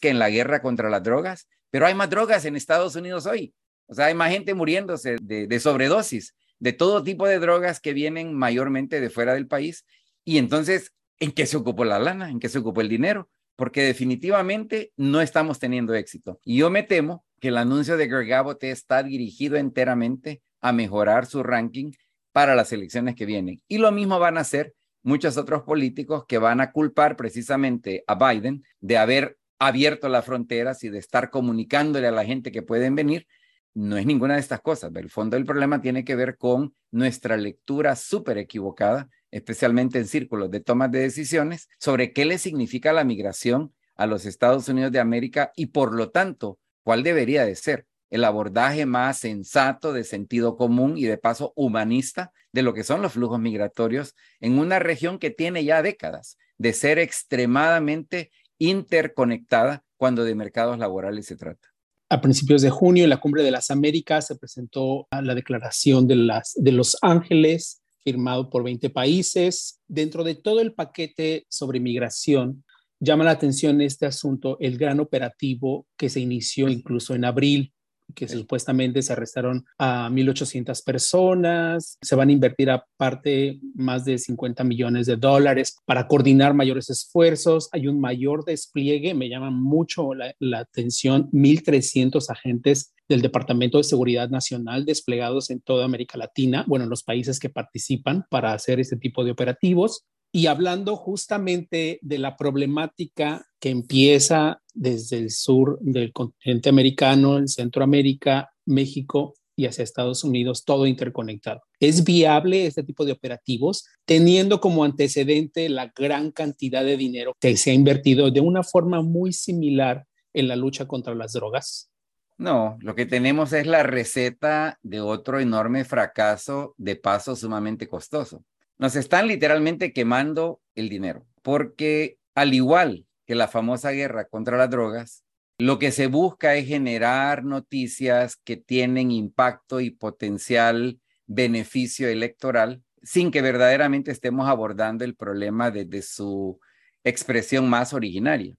que 0.00 0.08
en 0.08 0.18
la 0.18 0.30
guerra 0.30 0.60
contra 0.62 0.90
las 0.90 1.02
drogas, 1.02 1.48
pero 1.76 1.88
hay 1.88 1.94
más 1.94 2.08
drogas 2.08 2.42
en 2.46 2.56
Estados 2.56 2.96
Unidos 2.96 3.26
hoy. 3.26 3.52
O 3.86 3.92
sea, 3.92 4.06
hay 4.06 4.14
más 4.14 4.30
gente 4.30 4.54
muriéndose 4.54 5.18
de, 5.20 5.60
sobredosis, 5.60 6.34
de 6.58 6.72
todo 6.72 7.02
tipo 7.02 7.28
de 7.28 7.38
drogas 7.38 7.80
que 7.80 7.92
vienen 7.92 8.32
mayormente 8.32 8.98
de 8.98 9.10
fuera 9.10 9.34
del 9.34 9.46
país. 9.46 9.84
Y 10.24 10.38
entonces, 10.38 10.94
¿en 11.20 11.32
qué 11.32 11.44
se 11.44 11.58
ocupó 11.58 11.84
la 11.84 11.98
lana? 11.98 12.30
¿En 12.30 12.40
qué 12.40 12.48
se 12.48 12.60
ocupó 12.60 12.80
el 12.80 12.88
dinero? 12.88 13.28
Porque 13.56 13.82
definitivamente 13.82 14.90
no 14.96 15.20
estamos 15.20 15.58
teniendo 15.58 15.92
éxito. 15.92 16.40
Y 16.46 16.56
yo 16.56 16.70
me 16.70 16.82
temo 16.82 17.26
que 17.40 17.48
el 17.48 17.58
anuncio 17.58 17.98
de 17.98 18.08
Greg 18.08 18.32
Abbott 18.32 18.64
está 18.64 19.02
dirigido 19.02 19.58
enteramente 19.58 20.40
a 20.62 20.72
mejorar 20.72 21.26
su 21.26 21.42
ranking 21.42 21.92
para 22.32 22.54
las 22.54 22.72
elecciones 22.72 23.16
que 23.16 23.26
vienen. 23.26 23.60
Y 23.68 23.76
lo 23.76 23.92
mismo 23.92 24.18
van 24.18 24.38
a 24.38 24.40
hacer 24.40 24.72
muchos 25.02 25.36
otros 25.36 25.64
políticos 25.64 26.24
que 26.26 26.38
van 26.38 26.62
a 26.62 26.72
culpar 26.72 27.18
precisamente 27.18 28.02
a 28.06 28.14
Biden 28.14 28.64
de 28.80 28.96
haber 28.96 29.36
abierto 29.58 30.08
las 30.08 30.24
fronteras 30.24 30.84
y 30.84 30.88
de 30.88 30.98
estar 30.98 31.30
comunicándole 31.30 32.06
a 32.06 32.12
la 32.12 32.24
gente 32.24 32.52
que 32.52 32.62
pueden 32.62 32.94
venir, 32.94 33.26
no 33.74 33.98
es 33.98 34.06
ninguna 34.06 34.34
de 34.34 34.40
estas 34.40 34.60
cosas. 34.60 34.90
El 34.94 35.10
fondo 35.10 35.36
del 35.36 35.44
problema 35.44 35.80
tiene 35.80 36.04
que 36.04 36.16
ver 36.16 36.38
con 36.38 36.74
nuestra 36.90 37.36
lectura 37.36 37.94
súper 37.94 38.38
equivocada, 38.38 39.10
especialmente 39.30 39.98
en 39.98 40.06
círculos 40.06 40.50
de 40.50 40.60
tomas 40.60 40.90
de 40.90 41.00
decisiones, 41.00 41.68
sobre 41.78 42.12
qué 42.12 42.24
le 42.24 42.38
significa 42.38 42.92
la 42.92 43.04
migración 43.04 43.74
a 43.94 44.06
los 44.06 44.24
Estados 44.24 44.68
Unidos 44.68 44.92
de 44.92 45.00
América 45.00 45.52
y 45.56 45.66
por 45.66 45.94
lo 45.94 46.10
tanto, 46.10 46.58
cuál 46.82 47.02
debería 47.02 47.44
de 47.44 47.54
ser 47.54 47.86
el 48.10 48.24
abordaje 48.24 48.86
más 48.86 49.18
sensato, 49.18 49.92
de 49.92 50.04
sentido 50.04 50.56
común 50.56 50.96
y 50.96 51.04
de 51.04 51.18
paso 51.18 51.52
humanista 51.56 52.32
de 52.52 52.62
lo 52.62 52.72
que 52.72 52.84
son 52.84 53.02
los 53.02 53.12
flujos 53.12 53.40
migratorios 53.40 54.14
en 54.40 54.58
una 54.58 54.78
región 54.78 55.18
que 55.18 55.30
tiene 55.30 55.64
ya 55.64 55.82
décadas 55.82 56.38
de 56.56 56.72
ser 56.72 56.98
extremadamente 56.98 58.30
interconectada 58.58 59.84
cuando 59.96 60.24
de 60.24 60.34
mercados 60.34 60.78
laborales 60.78 61.26
se 61.26 61.36
trata. 61.36 61.68
A 62.08 62.20
principios 62.20 62.62
de 62.62 62.70
junio, 62.70 63.04
en 63.04 63.10
la 63.10 63.18
Cumbre 63.18 63.42
de 63.42 63.50
las 63.50 63.70
Américas, 63.70 64.28
se 64.28 64.36
presentó 64.36 65.08
la 65.10 65.34
Declaración 65.34 66.06
de, 66.06 66.72
Los 66.72 66.96
Ángeles, 67.02 67.82
firmado 68.04 68.48
por 68.48 68.62
20 68.62 68.90
países. 68.90 69.80
Dentro 69.88 70.22
de 70.22 70.36
todo 70.36 70.60
el 70.60 70.72
paquete 70.72 71.46
sobre 71.48 71.80
migración, 71.80 72.64
llama 73.00 73.24
la 73.24 73.32
atención 73.32 73.80
este 73.80 74.06
asunto, 74.06 74.56
el 74.60 74.78
gran 74.78 75.00
operativo 75.00 75.86
que 75.96 76.08
se 76.08 76.20
inició 76.20 76.68
incluso 76.68 77.14
en 77.14 77.24
abril 77.24 77.72
que 78.16 78.26
supuestamente 78.26 79.02
se 79.02 79.12
arrestaron 79.12 79.64
a 79.78 80.08
1.800 80.10 80.82
personas, 80.82 81.98
se 82.00 82.16
van 82.16 82.30
a 82.30 82.32
invertir 82.32 82.70
aparte 82.70 83.60
más 83.74 84.04
de 84.06 84.18
50 84.18 84.64
millones 84.64 85.06
de 85.06 85.16
dólares 85.16 85.76
para 85.84 86.08
coordinar 86.08 86.54
mayores 86.54 86.88
esfuerzos, 86.88 87.68
hay 87.72 87.86
un 87.86 88.00
mayor 88.00 88.44
despliegue, 88.44 89.14
me 89.14 89.28
llama 89.28 89.50
mucho 89.50 90.14
la, 90.14 90.34
la 90.40 90.60
atención, 90.60 91.30
1.300 91.30 92.30
agentes 92.30 92.94
del 93.08 93.22
Departamento 93.22 93.78
de 93.78 93.84
Seguridad 93.84 94.30
Nacional 94.30 94.84
desplegados 94.84 95.50
en 95.50 95.60
toda 95.60 95.84
América 95.84 96.18
Latina, 96.18 96.64
bueno, 96.66 96.84
en 96.84 96.90
los 96.90 97.02
países 97.02 97.38
que 97.38 97.50
participan 97.50 98.24
para 98.30 98.52
hacer 98.52 98.80
este 98.80 98.96
tipo 98.96 99.24
de 99.24 99.32
operativos. 99.32 100.06
Y 100.36 100.48
hablando 100.48 100.96
justamente 100.96 101.98
de 102.02 102.18
la 102.18 102.36
problemática 102.36 103.46
que 103.58 103.70
empieza 103.70 104.60
desde 104.74 105.16
el 105.16 105.30
sur 105.30 105.78
del 105.80 106.12
continente 106.12 106.68
americano, 106.68 107.38
en 107.38 107.48
Centroamérica, 107.48 108.50
México 108.66 109.32
y 109.56 109.64
hacia 109.64 109.82
Estados 109.82 110.24
Unidos, 110.24 110.66
todo 110.66 110.86
interconectado. 110.86 111.62
¿Es 111.80 112.04
viable 112.04 112.66
este 112.66 112.82
tipo 112.82 113.06
de 113.06 113.12
operativos 113.12 113.86
teniendo 114.04 114.60
como 114.60 114.84
antecedente 114.84 115.70
la 115.70 115.90
gran 115.96 116.32
cantidad 116.32 116.84
de 116.84 116.98
dinero 116.98 117.32
que 117.40 117.56
se 117.56 117.70
ha 117.70 117.72
invertido 117.72 118.30
de 118.30 118.40
una 118.40 118.62
forma 118.62 119.00
muy 119.00 119.32
similar 119.32 120.04
en 120.34 120.48
la 120.48 120.56
lucha 120.56 120.86
contra 120.86 121.14
las 121.14 121.32
drogas? 121.32 121.90
No, 122.36 122.76
lo 122.82 122.94
que 122.94 123.06
tenemos 123.06 123.54
es 123.54 123.66
la 123.66 123.84
receta 123.84 124.78
de 124.82 125.00
otro 125.00 125.40
enorme 125.40 125.86
fracaso 125.86 126.74
de 126.76 126.96
paso 126.96 127.34
sumamente 127.36 127.88
costoso. 127.88 128.44
Nos 128.78 128.96
están 128.96 129.26
literalmente 129.26 129.92
quemando 129.92 130.60
el 130.74 130.88
dinero, 130.88 131.26
porque 131.42 132.18
al 132.34 132.52
igual 132.54 133.06
que 133.26 133.34
la 133.34 133.48
famosa 133.48 133.90
guerra 133.90 134.26
contra 134.26 134.56
las 134.56 134.70
drogas, 134.70 135.24
lo 135.58 135.78
que 135.78 135.90
se 135.90 136.06
busca 136.06 136.54
es 136.54 136.66
generar 136.66 137.44
noticias 137.44 138.36
que 138.36 138.56
tienen 138.56 139.10
impacto 139.10 139.80
y 139.80 139.90
potencial 139.90 141.00
beneficio 141.26 142.08
electoral 142.08 142.82
sin 143.02 143.30
que 143.30 143.40
verdaderamente 143.40 144.10
estemos 144.10 144.48
abordando 144.48 145.04
el 145.04 145.14
problema 145.14 145.70
desde 145.70 146.02
su 146.02 146.60
expresión 147.04 147.70
más 147.70 147.94
originaria. 147.94 148.54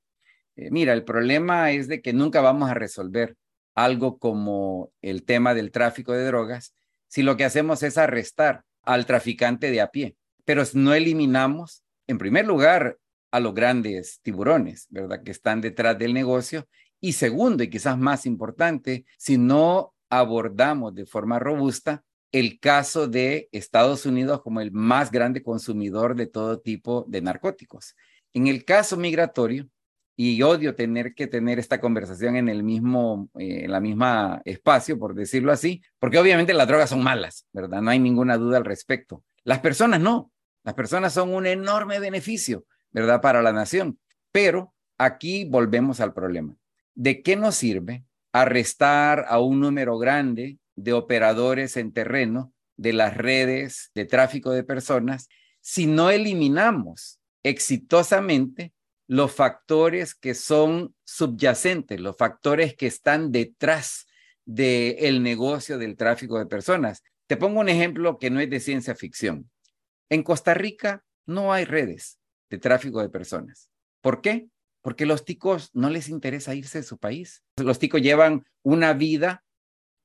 Eh, 0.56 0.70
mira, 0.72 0.94
el 0.94 1.04
problema 1.04 1.72
es 1.72 1.88
de 1.88 2.02
que 2.02 2.14
nunca 2.14 2.42
vamos 2.42 2.70
a 2.70 2.74
resolver 2.74 3.36
algo 3.76 4.18
como 4.18 4.92
el 5.02 5.24
tema 5.24 5.54
del 5.54 5.72
tráfico 5.72 6.14
de 6.14 6.26
drogas 6.26 6.74
si 7.08 7.24
lo 7.24 7.38
que 7.38 7.46
hacemos 7.46 7.84
es 7.84 7.98
arrestar 7.98 8.64
al 8.88 9.06
traficante 9.06 9.70
de 9.70 9.82
a 9.82 9.92
pie. 9.92 10.16
Pero 10.46 10.64
no 10.74 10.94
eliminamos, 10.94 11.84
en 12.08 12.18
primer 12.18 12.48
lugar, 12.48 12.98
a 13.32 13.40
los 13.40 13.54
grandes 13.54 14.20
tiburones, 14.22 14.88
¿verdad? 14.90 15.22
Que 15.24 15.32
están 15.32 15.62
detrás 15.62 16.00
del 16.00 16.14
negocio. 16.14 16.68
Y 17.00 17.14
segundo, 17.14 17.64
y 17.64 17.70
quizás 17.70 17.98
más 17.98 18.26
importante, 18.26 19.06
si 19.18 19.38
no 19.38 19.94
abordamos 20.10 20.96
de 20.96 21.06
forma 21.06 21.38
robusta 21.38 22.04
el 22.32 22.60
caso 22.60 23.08
de 23.08 23.50
Estados 23.52 24.06
Unidos 24.06 24.42
como 24.42 24.62
el 24.62 24.72
más 24.72 25.12
grande 25.12 25.44
consumidor 25.44 26.16
de 26.16 26.28
todo 26.28 26.60
tipo 26.60 27.06
de 27.08 27.22
narcóticos. 27.22 27.96
En 28.34 28.48
el 28.48 28.66
caso 28.66 28.98
migratorio, 28.98 29.70
y 30.20 30.42
odio 30.42 30.74
tener 30.74 31.14
que 31.14 31.28
tener 31.28 31.60
esta 31.60 31.80
conversación 31.80 32.36
en 32.36 32.50
el 32.50 32.64
mismo, 32.64 33.30
eh, 33.38 33.66
en 33.66 33.72
la 33.72 33.80
misma 33.80 34.42
espacio, 34.46 34.98
por 34.98 35.14
decirlo 35.14 35.52
así, 35.52 35.84
porque 36.00 36.18
obviamente 36.18 36.56
las 36.56 36.68
drogas 36.68 36.90
son 36.90 37.04
malas, 37.04 37.46
¿verdad? 37.54 37.82
No 37.84 37.92
hay 37.92 38.00
ninguna 38.00 38.36
duda 38.36 38.58
al 38.58 38.66
respecto. 38.66 39.24
Las 39.44 39.60
personas 39.60 40.02
no, 40.02 40.32
las 40.64 40.74
personas 40.74 41.14
son 41.14 41.34
un 41.36 41.46
enorme 41.46 42.00
beneficio, 42.00 42.66
¿verdad? 42.92 43.22
Para 43.22 43.44
la 43.44 43.54
nación. 43.54 44.00
Pero 44.32 44.74
aquí 44.98 45.46
volvemos 45.46 46.00
al 46.00 46.14
problema. 46.14 46.56
¿De 46.96 47.22
qué 47.22 47.36
nos 47.36 47.54
sirve 47.54 48.04
arrestar 48.34 49.26
a 49.30 49.40
un 49.40 49.60
número 49.60 50.00
grande 50.00 50.58
de 50.76 50.94
operadores 50.94 51.78
en 51.78 51.94
terreno 51.94 52.54
de 52.76 52.94
las 52.94 53.16
redes 53.16 53.92
de 53.94 54.06
tráfico 54.06 54.52
de 54.52 54.64
personas 54.64 55.30
si 55.62 55.86
no 55.86 56.10
eliminamos 56.10 57.20
exitosamente 57.44 58.74
los 59.08 59.34
factores 59.34 60.14
que 60.14 60.34
son 60.34 60.94
subyacentes, 61.06 62.00
los 62.00 62.18
factores 62.18 62.76
que 62.76 62.88
están 62.88 63.32
detrás 63.32 64.06
del 64.46 65.24
negocio 65.24 65.78
del 65.78 65.96
tráfico 65.96 66.38
de 66.40 66.46
personas. 66.46 67.04
Te 67.28 67.38
pongo 67.38 67.60
un 67.60 67.70
ejemplo 67.70 68.20
que 68.20 68.30
no 68.30 68.40
es 68.40 68.50
de 68.50 68.60
ciencia 68.60 68.96
ficción. 68.96 69.50
En 70.10 70.24
Costa 70.24 70.54
Rica 70.54 71.04
no 71.26 71.52
hay 71.54 71.66
redes, 71.66 72.20
de 72.50 72.58
tráfico 72.58 73.02
de 73.02 73.10
personas. 73.10 73.70
¿Por 74.02 74.22
qué? 74.22 74.48
Porque 74.82 75.06
los 75.06 75.26
ticos 75.26 75.70
no 75.74 75.90
les 75.90 76.08
interesa 76.08 76.56
irse 76.56 76.80
de 76.80 76.84
su 76.84 76.98
país. 76.98 77.44
Los 77.58 77.80
ticos 77.80 78.02
llevan 78.02 78.46
una 78.64 78.94
vida 78.94 79.44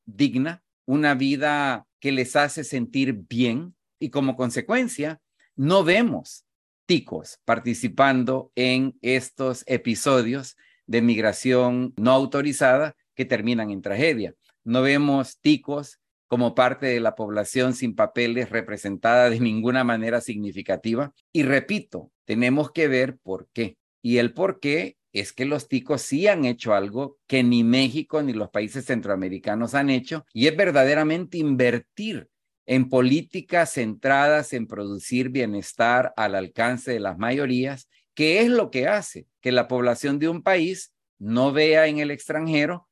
digna, 0.04 0.64
una 0.86 1.14
vida 1.14 1.86
que 2.00 2.10
les 2.10 2.34
hace 2.34 2.64
sentir 2.64 3.12
bien 3.28 3.76
y 4.00 4.10
como 4.10 4.34
consecuencia 4.34 5.20
no 5.54 5.84
vemos 5.84 6.44
ticos 6.92 7.38
participando 7.46 8.52
en 8.55 8.98
estos 9.00 9.64
episodios 9.66 10.59
de 10.87 11.00
migración 11.00 11.94
no 11.96 12.11
autorizada 12.11 12.96
que 13.14 13.24
terminan 13.24 13.70
en 13.70 13.81
tragedia. 13.81 14.35
No 14.62 14.83
vemos 14.83 15.40
ticos 15.40 16.00
como 16.28 16.55
parte 16.55 16.85
de 16.85 17.00
la 17.00 17.14
población 17.14 17.72
sin 17.72 17.94
papeles 17.94 18.50
representada 18.50 19.31
de 19.31 19.40
ninguna 19.40 19.85
manera 19.85 20.20
significativa. 20.20 21.14
Y 21.33 21.44
repito, 21.44 22.12
tenemos 22.26 22.72
que 22.72 22.88
ver 22.88 23.16
por 23.22 23.48
qué. 23.55 23.78
Y 24.02 24.18
el 24.18 24.35
por 24.35 24.61
qué 24.61 24.98
es 25.14 25.33
que 25.33 25.46
los 25.46 25.68
ticos 25.68 26.02
sí 26.02 26.26
han 26.26 26.44
hecho 26.44 26.74
algo 26.74 27.16
que 27.26 27.42
ni 27.42 27.64
México 27.64 28.22
ni 28.22 28.35
los 28.35 28.50
países 28.50 28.85
centroamericanos 28.85 29.74
han 29.74 29.88
hecho, 29.88 30.26
y 30.35 30.46
es 30.46 30.55
verdaderamente 30.55 31.38
invertir 31.38 32.28
en 32.66 32.88
políticas 32.88 33.72
centradas 33.72 34.53
en 34.53 34.66
producir 34.66 35.31
bienestar 35.31 36.12
al 36.16 36.35
alcance 36.35 36.92
de 36.92 37.01
las 37.01 37.18
mayorías, 37.18 37.88
que 38.14 38.40
es 38.40 38.48
lo 38.48 38.70
que 38.70 38.88
hace 38.88 39.27
que 39.40 39.53
la 39.53 39.68
población 39.68 40.18
de 40.18 40.29
un 40.29 40.42
país 40.42 40.92
no 41.18 41.53
vea 41.53 41.87
en 41.87 41.98
el 41.98 42.11
extranjero 42.11 42.88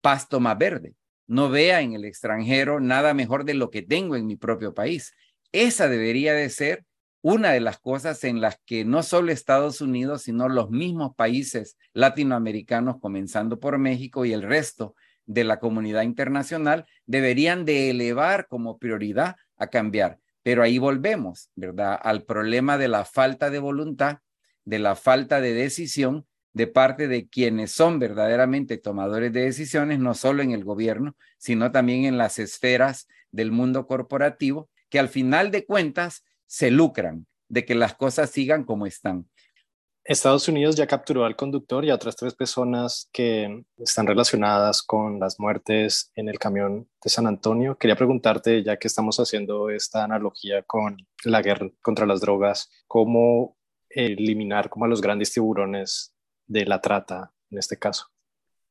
pasto 0.00 0.40
más 0.40 0.56
verde, 0.58 0.94
no 1.26 1.50
vea 1.50 1.80
en 1.80 1.94
el 1.94 2.04
extranjero 2.04 2.80
nada 2.80 3.14
mejor 3.14 3.44
de 3.44 3.54
lo 3.54 3.70
que 3.70 3.82
tengo 3.82 4.16
en 4.16 4.26
mi 4.26 4.36
propio 4.36 4.74
país. 4.74 5.12
Esa 5.52 5.88
debería 5.88 6.34
de 6.34 6.50
ser 6.50 6.84
una 7.20 7.50
de 7.50 7.60
las 7.60 7.78
cosas 7.78 8.22
en 8.24 8.40
las 8.40 8.60
que 8.64 8.84
no 8.84 9.02
solo 9.02 9.32
Estados 9.32 9.80
Unidos, 9.80 10.22
sino 10.22 10.48
los 10.48 10.70
mismos 10.70 11.14
países 11.16 11.76
latinoamericanos, 11.92 13.00
comenzando 13.00 13.58
por 13.58 13.78
México 13.78 14.24
y 14.24 14.32
el 14.32 14.42
resto 14.42 14.94
de 15.28 15.44
la 15.44 15.60
comunidad 15.60 16.02
internacional, 16.02 16.86
deberían 17.06 17.64
de 17.64 17.90
elevar 17.90 18.48
como 18.48 18.78
prioridad 18.78 19.36
a 19.56 19.68
cambiar. 19.68 20.18
Pero 20.42 20.62
ahí 20.62 20.78
volvemos, 20.78 21.50
¿verdad? 21.54 22.00
Al 22.02 22.24
problema 22.24 22.78
de 22.78 22.88
la 22.88 23.04
falta 23.04 23.50
de 23.50 23.58
voluntad, 23.58 24.18
de 24.64 24.78
la 24.78 24.96
falta 24.96 25.40
de 25.40 25.52
decisión 25.52 26.26
de 26.54 26.66
parte 26.66 27.06
de 27.06 27.28
quienes 27.28 27.70
son 27.70 27.98
verdaderamente 27.98 28.78
tomadores 28.78 29.32
de 29.32 29.42
decisiones, 29.42 29.98
no 29.98 30.14
solo 30.14 30.42
en 30.42 30.50
el 30.50 30.64
gobierno, 30.64 31.14
sino 31.36 31.70
también 31.70 32.04
en 32.04 32.18
las 32.18 32.38
esferas 32.38 33.06
del 33.30 33.52
mundo 33.52 33.86
corporativo, 33.86 34.68
que 34.88 34.98
al 34.98 35.08
final 35.08 35.50
de 35.50 35.66
cuentas 35.66 36.24
se 36.46 36.70
lucran 36.70 37.26
de 37.48 37.64
que 37.64 37.74
las 37.74 37.94
cosas 37.94 38.30
sigan 38.30 38.64
como 38.64 38.86
están. 38.86 39.28
Estados 40.08 40.48
Unidos 40.48 40.74
ya 40.74 40.86
capturó 40.86 41.26
al 41.26 41.36
conductor 41.36 41.84
y 41.84 41.90
a 41.90 41.94
otras 41.94 42.16
tres 42.16 42.34
personas 42.34 43.10
que 43.12 43.62
están 43.76 44.06
relacionadas 44.06 44.82
con 44.82 45.20
las 45.20 45.38
muertes 45.38 46.10
en 46.14 46.30
el 46.30 46.38
camión 46.38 46.88
de 47.04 47.10
San 47.10 47.26
Antonio. 47.26 47.76
Quería 47.76 47.94
preguntarte, 47.94 48.62
ya 48.62 48.78
que 48.78 48.88
estamos 48.88 49.20
haciendo 49.20 49.68
esta 49.68 50.04
analogía 50.04 50.62
con 50.62 50.96
la 51.24 51.42
guerra 51.42 51.68
contra 51.82 52.06
las 52.06 52.22
drogas, 52.22 52.70
¿cómo 52.86 53.58
eliminar 53.90 54.70
como 54.70 54.86
a 54.86 54.88
los 54.88 55.02
grandes 55.02 55.30
tiburones 55.30 56.14
de 56.46 56.64
la 56.64 56.80
trata 56.80 57.34
en 57.50 57.58
este 57.58 57.78
caso? 57.78 58.06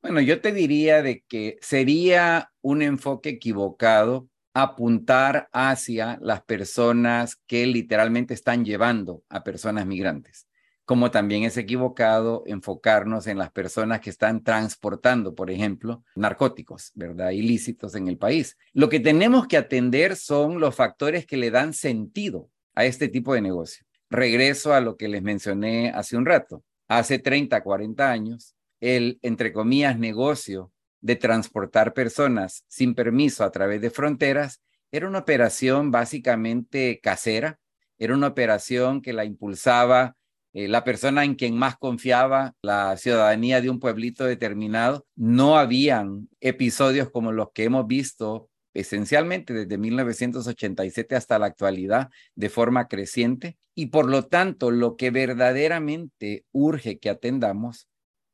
Bueno, 0.02 0.21
yo 0.21 0.41
te 0.41 0.52
diría 0.52 1.04
de 1.04 1.23
que 1.28 1.60
sería 1.62 2.52
un 2.62 2.82
enfoque 2.82 3.30
equivocado 3.30 4.28
apuntar 4.56 5.50
hacia 5.54 6.17
las 6.19 6.41
personas 6.41 7.36
que 7.45 7.67
literalmente 7.67 8.34
están 8.34 8.65
llevando 8.65 9.21
a 9.30 9.43
personas 9.43 9.86
migrantes, 9.86 10.47
como 10.88 11.12
también 11.12 11.43
es 11.43 11.58
equivocado 11.58 12.43
enfocarnos 12.45 13.28
en 13.28 13.38
las 13.38 13.52
personas 13.52 14.00
que 14.00 14.10
están 14.10 14.41
transportando, 14.41 15.36
por 15.36 15.52
ejemplo, 15.52 16.06
narcóticos, 16.15 16.93
¿verdad? 16.95 17.32
Ilícitos 17.32 17.93
en 17.95 18.08
el 18.08 18.17
país. 18.17 18.58
Lo 18.71 18.88
que 18.88 19.02
tenemos 19.02 19.47
que 19.47 19.58
atender 19.58 20.15
son 20.15 20.62
los 20.62 20.76
factores 20.76 21.26
que 21.26 21.36
le 21.36 21.52
dan 21.52 21.73
sentido 21.73 22.50
a 22.73 22.86
este 22.86 23.10
tipo 23.10 23.34
de 23.34 23.41
negocio. 23.41 23.86
Regreso 24.10 24.73
a 24.73 24.80
lo 24.80 24.95
que 24.95 25.10
les 25.10 25.21
mencioné 25.21 25.89
hace 25.89 26.15
un 26.15 26.26
rato. 26.26 26.63
Hace 26.88 27.19
30, 27.19 27.62
40 27.62 28.10
años, 28.10 28.56
el, 28.80 29.19
entre 29.23 29.52
comillas, 29.52 30.00
negocio 30.00 30.71
de 31.02 31.17
transportar 31.17 31.93
personas 31.93 32.63
sin 32.69 32.95
permiso 32.95 33.43
a 33.43 33.52
través 33.52 33.82
de 33.82 33.89
fronteras 33.89 34.62
era 34.89 35.10
una 35.10 35.19
operación 35.19 35.91
básicamente 35.91 37.02
casera, 37.04 37.60
era 37.97 38.13
una 38.13 38.28
operación 38.28 39.02
que 39.02 39.12
la 39.12 39.26
impulsaba 39.26 40.16
eh, 40.58 40.67
la 40.67 40.84
persona 40.84 41.24
en 41.24 41.36
quien 41.36 41.56
más 41.56 41.78
confiaba 41.78 42.56
la 42.63 42.98
ciudadanía 42.98 43.62
de 43.62 43.70
un 43.70 43.80
pueblito 43.80 44.26
determinado. 44.26 45.06
No 45.15 45.56
habían 45.56 46.30
episodios 46.41 47.12
como 47.12 47.32
los 47.32 47.52
que 47.52 47.65
hemos 47.65 47.86
visto 47.86 48.50
esencialmente 48.74 49.54
desde 49.54 49.78
1987 49.78 51.15
hasta 51.15 51.38
la 51.38 51.46
actualidad 51.46 52.10
de 52.34 52.50
forma 52.50 52.88
creciente 52.88 53.56
y 53.76 53.88
por 53.88 54.10
lo 54.10 54.26
tanto 54.26 54.72
lo 54.72 54.98
que 54.98 55.12
verdaderamente 55.12 56.43
urge 56.52 56.98
que 56.98 57.12
atendamos 57.12 57.88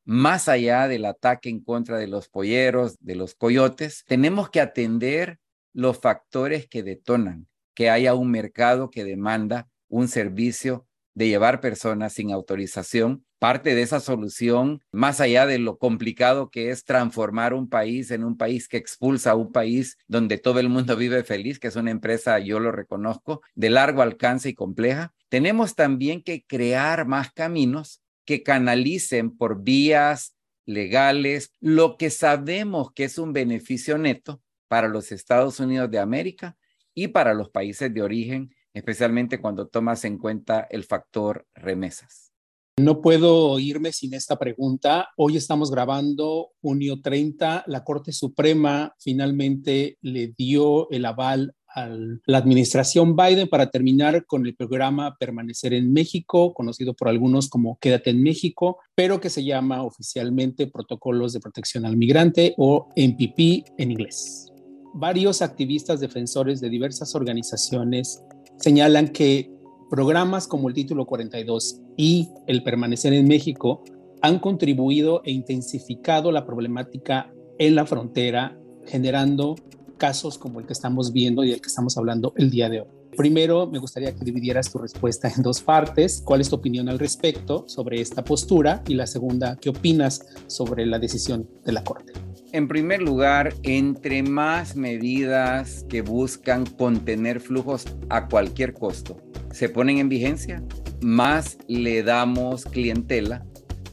más 0.06 0.48
allá 0.48 0.88
del 0.88 1.04
ataque 1.04 1.50
en 1.50 1.60
contra 1.60 1.98
de 1.98 2.06
los 2.06 2.30
polleros, 2.30 2.96
de 3.00 3.16
los 3.16 3.34
coyotes, 3.34 4.02
tenemos 4.06 4.48
que 4.48 4.62
atender 4.62 5.40
los 5.74 5.98
factores 5.98 6.68
que 6.68 6.82
detonan 6.82 7.48
que 7.74 7.90
haya 7.90 8.14
un 8.14 8.30
mercado 8.30 8.88
que 8.88 9.04
demanda 9.04 9.68
un 9.88 10.08
servicio 10.08 10.86
de 11.14 11.28
llevar 11.28 11.60
personas 11.60 12.12
sin 12.12 12.32
autorización. 12.32 13.24
Parte 13.38 13.74
de 13.74 13.82
esa 13.82 14.00
solución, 14.00 14.82
más 14.90 15.20
allá 15.20 15.46
de 15.46 15.58
lo 15.58 15.78
complicado 15.78 16.50
que 16.50 16.70
es 16.70 16.84
transformar 16.84 17.54
un 17.54 17.68
país 17.68 18.10
en 18.10 18.24
un 18.24 18.36
país 18.36 18.68
que 18.68 18.76
expulsa 18.76 19.32
a 19.32 19.34
un 19.36 19.52
país 19.52 19.96
donde 20.06 20.38
todo 20.38 20.60
el 20.60 20.68
mundo 20.68 20.96
vive 20.96 21.24
feliz, 21.24 21.58
que 21.58 21.68
es 21.68 21.76
una 21.76 21.90
empresa, 21.90 22.38
yo 22.38 22.60
lo 22.60 22.72
reconozco, 22.72 23.42
de 23.54 23.70
largo 23.70 24.02
alcance 24.02 24.48
y 24.48 24.54
compleja, 24.54 25.12
tenemos 25.28 25.74
también 25.74 26.22
que 26.22 26.44
crear 26.44 27.06
más 27.06 27.32
caminos 27.32 28.02
que 28.24 28.42
canalicen 28.42 29.36
por 29.36 29.62
vías 29.62 30.34
legales 30.66 31.52
lo 31.60 31.96
que 31.96 32.10
sabemos 32.10 32.92
que 32.92 33.04
es 33.04 33.18
un 33.18 33.32
beneficio 33.32 33.98
neto 33.98 34.42
para 34.68 34.88
los 34.88 35.12
Estados 35.12 35.60
Unidos 35.60 35.90
de 35.90 35.98
América 35.98 36.56
y 36.94 37.08
para 37.08 37.34
los 37.34 37.50
países 37.50 37.92
de 37.92 38.02
origen, 38.02 38.54
especialmente 38.74 39.40
cuando 39.40 39.68
tomas 39.68 40.04
en 40.04 40.18
cuenta 40.18 40.66
el 40.68 40.84
factor 40.84 41.46
remesas. 41.54 42.34
No 42.76 43.00
puedo 43.00 43.60
irme 43.60 43.92
sin 43.92 44.14
esta 44.14 44.36
pregunta. 44.36 45.10
Hoy 45.16 45.36
estamos 45.36 45.70
grabando 45.70 46.48
junio 46.60 47.00
30. 47.00 47.64
La 47.68 47.84
Corte 47.84 48.10
Suprema 48.10 48.92
finalmente 48.98 49.96
le 50.02 50.34
dio 50.36 50.90
el 50.90 51.04
aval 51.04 51.54
a 51.68 51.88
la 51.88 52.38
administración 52.38 53.14
Biden 53.14 53.48
para 53.48 53.70
terminar 53.70 54.26
con 54.26 54.44
el 54.44 54.56
programa 54.56 55.16
Permanecer 55.18 55.72
en 55.72 55.92
México, 55.92 56.52
conocido 56.52 56.94
por 56.94 57.08
algunos 57.08 57.48
como 57.48 57.78
Quédate 57.80 58.10
en 58.10 58.22
México, 58.22 58.78
pero 58.96 59.20
que 59.20 59.30
se 59.30 59.44
llama 59.44 59.84
oficialmente 59.84 60.66
Protocolos 60.66 61.32
de 61.32 61.40
Protección 61.40 61.86
al 61.86 61.96
Migrante 61.96 62.54
o 62.58 62.88
MPP 62.96 63.66
en 63.78 63.92
inglés. 63.92 64.52
Varios 64.94 65.42
activistas 65.42 66.00
defensores 66.00 66.60
de 66.60 66.70
diversas 66.70 67.14
organizaciones 67.14 68.22
señalan 68.58 69.08
que 69.08 69.50
programas 69.90 70.46
como 70.46 70.68
el 70.68 70.74
Título 70.74 71.06
42 71.06 71.80
y 71.96 72.28
el 72.46 72.62
Permanecer 72.62 73.12
en 73.12 73.28
México 73.28 73.82
han 74.22 74.38
contribuido 74.38 75.22
e 75.24 75.32
intensificado 75.32 76.32
la 76.32 76.46
problemática 76.46 77.32
en 77.58 77.74
la 77.74 77.86
frontera, 77.86 78.58
generando 78.86 79.54
casos 79.98 80.38
como 80.38 80.60
el 80.60 80.66
que 80.66 80.72
estamos 80.72 81.12
viendo 81.12 81.44
y 81.44 81.52
el 81.52 81.60
que 81.60 81.68
estamos 81.68 81.96
hablando 81.96 82.32
el 82.36 82.50
día 82.50 82.68
de 82.68 82.80
hoy. 82.80 82.88
Primero, 83.16 83.66
me 83.68 83.78
gustaría 83.78 84.14
que 84.14 84.24
dividieras 84.24 84.72
tu 84.72 84.78
respuesta 84.78 85.28
en 85.28 85.42
dos 85.42 85.60
partes. 85.60 86.20
¿Cuál 86.24 86.40
es 86.40 86.48
tu 86.48 86.56
opinión 86.56 86.88
al 86.88 86.98
respecto 86.98 87.64
sobre 87.68 88.00
esta 88.00 88.24
postura? 88.24 88.82
Y 88.88 88.94
la 88.94 89.06
segunda, 89.06 89.56
¿qué 89.60 89.68
opinas 89.68 90.26
sobre 90.48 90.84
la 90.86 90.98
decisión 90.98 91.48
de 91.64 91.72
la 91.72 91.84
Corte? 91.84 92.23
En 92.54 92.68
primer 92.68 93.02
lugar, 93.02 93.52
entre 93.64 94.22
más 94.22 94.76
medidas 94.76 95.84
que 95.88 96.02
buscan 96.02 96.64
contener 96.64 97.40
flujos 97.40 97.84
a 98.10 98.28
cualquier 98.28 98.74
costo 98.74 99.20
se 99.50 99.68
ponen 99.68 99.98
en 99.98 100.08
vigencia, 100.08 100.62
más 101.00 101.58
le 101.66 102.04
damos 102.04 102.64
clientela 102.64 103.44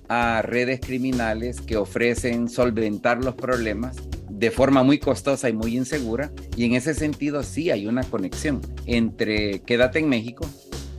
a 0.10 0.44
redes 0.44 0.80
criminales 0.80 1.60
que 1.60 1.76
ofrecen 1.76 2.50
solventar 2.50 3.26
los 3.26 3.34
problemas 3.34 3.98
de 4.30 4.52
forma 4.52 4.84
muy 4.84 5.00
costosa 5.00 5.50
y 5.50 5.54
muy 5.54 5.76
insegura. 5.76 6.32
Y 6.56 6.66
en 6.66 6.76
ese 6.76 6.94
sentido 6.94 7.42
sí 7.42 7.72
hay 7.72 7.88
una 7.88 8.04
conexión 8.04 8.62
entre 8.86 9.62
Quédate 9.62 9.98
en 9.98 10.08
México, 10.08 10.46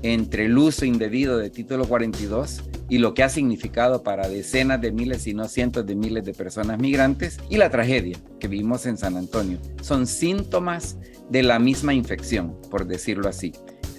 entre 0.02 0.46
el 0.46 0.58
uso 0.58 0.84
indebido 0.84 1.38
de 1.38 1.50
título 1.50 1.86
42 1.86 2.62
y 2.88 2.98
lo 2.98 3.14
que 3.14 3.22
ha 3.22 3.28
significado 3.28 4.02
para 4.02 4.28
decenas 4.28 4.80
de 4.80 4.92
miles, 4.92 5.26
y 5.26 5.34
no 5.34 5.48
cientos 5.48 5.86
de 5.86 5.94
miles 5.94 6.24
de 6.24 6.34
personas 6.34 6.78
migrantes 6.78 7.38
y 7.48 7.56
la 7.56 7.70
tragedia 7.70 8.18
que 8.38 8.48
vimos 8.48 8.84
en 8.86 8.98
San 8.98 9.16
Antonio. 9.16 9.58
Son 9.80 10.06
síntomas 10.06 10.98
de 11.30 11.42
la 11.42 11.58
misma 11.58 11.94
infección, 11.94 12.54
por 12.70 12.86
decirlo 12.86 13.28
así. 13.28 13.52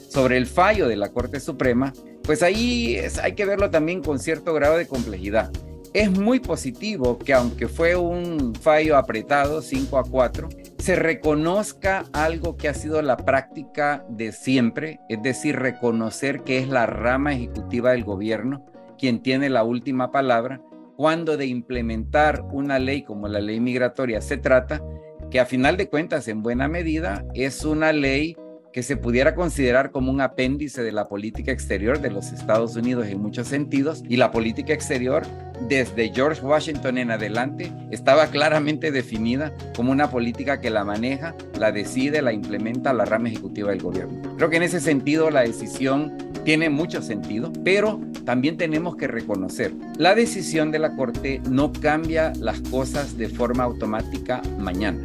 Sobre 0.10 0.38
el 0.38 0.46
fallo 0.46 0.88
de 0.88 0.96
la 0.96 1.10
Corte 1.12 1.40
Suprema, 1.40 1.92
pues 2.22 2.44
ahí 2.44 2.98
hay 3.22 3.34
que 3.34 3.46
verlo 3.46 3.72
también 3.72 4.04
con 4.04 4.20
cierto 4.20 4.54
grado 4.54 4.78
de 4.78 4.88
complejidad. 4.88 5.52
Es 5.94 6.12
muy 6.12 6.40
positivo 6.40 7.18
que 7.18 7.34
aunque 7.34 7.68
fue 7.68 7.96
un 7.96 8.54
fallo 8.56 8.98
apretado, 8.98 9.62
5 9.62 9.98
a 9.98 10.04
4, 10.04 10.50
se 10.84 10.98
reconozca 10.98 12.04
algo 12.12 12.58
que 12.58 12.68
ha 12.68 12.74
sido 12.74 13.02
la 13.02 13.16
práctica 13.16 14.06
de 14.10 14.34
siempre, 14.34 15.00
es 15.08 15.24
decir, 15.24 15.56
reconocer 15.56 16.42
que 16.42 16.58
es 16.58 16.68
la 16.68 16.86
rama 16.86 17.32
ejecutiva 17.32 17.92
del 17.92 18.04
gobierno 18.04 18.66
quien 18.98 19.24
tiene 19.24 19.50
la 19.50 19.64
última 19.64 20.12
palabra 20.12 20.60
cuando 20.98 21.38
de 21.38 21.46
implementar 21.46 22.44
una 22.52 22.80
ley 22.80 23.04
como 23.04 23.30
la 23.30 23.40
ley 23.40 23.62
migratoria 23.62 24.20
se 24.20 24.36
trata, 24.36 24.84
que 25.32 25.40
a 25.40 25.46
final 25.46 25.78
de 25.78 25.88
cuentas 25.88 26.28
en 26.28 26.44
buena 26.44 26.68
medida 26.68 27.24
es 27.34 27.64
una 27.64 27.94
ley 27.94 28.36
que 28.74 28.84
se 28.84 28.98
pudiera 28.98 29.36
considerar 29.36 29.92
como 29.92 30.12
un 30.12 30.20
apéndice 30.20 30.82
de 30.82 30.92
la 30.92 31.08
política 31.08 31.52
exterior 31.52 32.02
de 32.02 32.10
los 32.10 32.34
Estados 32.34 32.76
Unidos 32.76 33.08
en 33.08 33.22
muchos 33.22 33.48
sentidos 33.48 34.04
y 34.10 34.18
la 34.18 34.32
política 34.32 34.74
exterior 34.74 35.24
desde 35.70 36.12
George 36.12 36.42
Washington 36.42 36.98
en 36.98 37.12
adelante 37.12 37.72
estaba 37.92 38.28
claramente 38.28 38.92
definida 38.92 39.54
como 39.76 39.92
una 39.92 40.10
política 40.10 40.60
que 40.60 40.72
la 40.72 40.84
maneja, 40.84 41.36
la 41.58 41.72
decide, 41.72 42.24
la 42.24 42.34
implementa 42.34 42.92
la 42.94 43.06
rama 43.06 43.30
ejecutiva 43.30 43.70
del 43.70 43.82
gobierno. 43.82 44.36
Creo 44.38 44.50
que 44.50 44.58
en 44.58 44.64
ese 44.64 44.82
sentido 44.82 45.30
la 45.30 45.42
decisión 45.42 46.18
tiene 46.44 46.70
mucho 46.70 47.02
sentido, 47.02 47.54
pero 47.64 48.02
también 48.26 48.58
tenemos 48.58 48.96
que 48.96 49.08
reconocer, 49.08 49.72
la 49.98 50.16
decisión 50.16 50.72
de 50.72 50.80
la 50.80 50.96
Corte 50.96 51.42
no 51.48 51.72
cambia 51.72 52.34
las 52.40 52.60
cosas 52.62 53.18
de 53.18 53.30
forma 53.30 53.64
automática 53.64 54.42
mañana. 54.58 55.00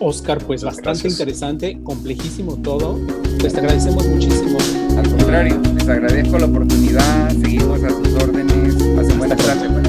Oscar, 0.00 0.38
pues 0.38 0.62
bastante 0.62 1.08
interesante, 1.08 1.80
complejísimo 1.82 2.56
todo. 2.56 2.98
Pues 3.40 3.52
te 3.52 3.60
agradecemos 3.60 4.06
muchísimo. 4.06 4.58
Al 4.96 5.08
contrario, 5.08 5.60
les 5.74 5.88
agradezco 5.88 6.38
la 6.38 6.46
oportunidad, 6.46 7.30
seguimos 7.30 7.82
a 7.82 7.90
sus 7.90 8.14
órdenes. 8.14 8.74
Pasen 8.96 9.18
buenas 9.18 9.38
tardes. 9.38 9.87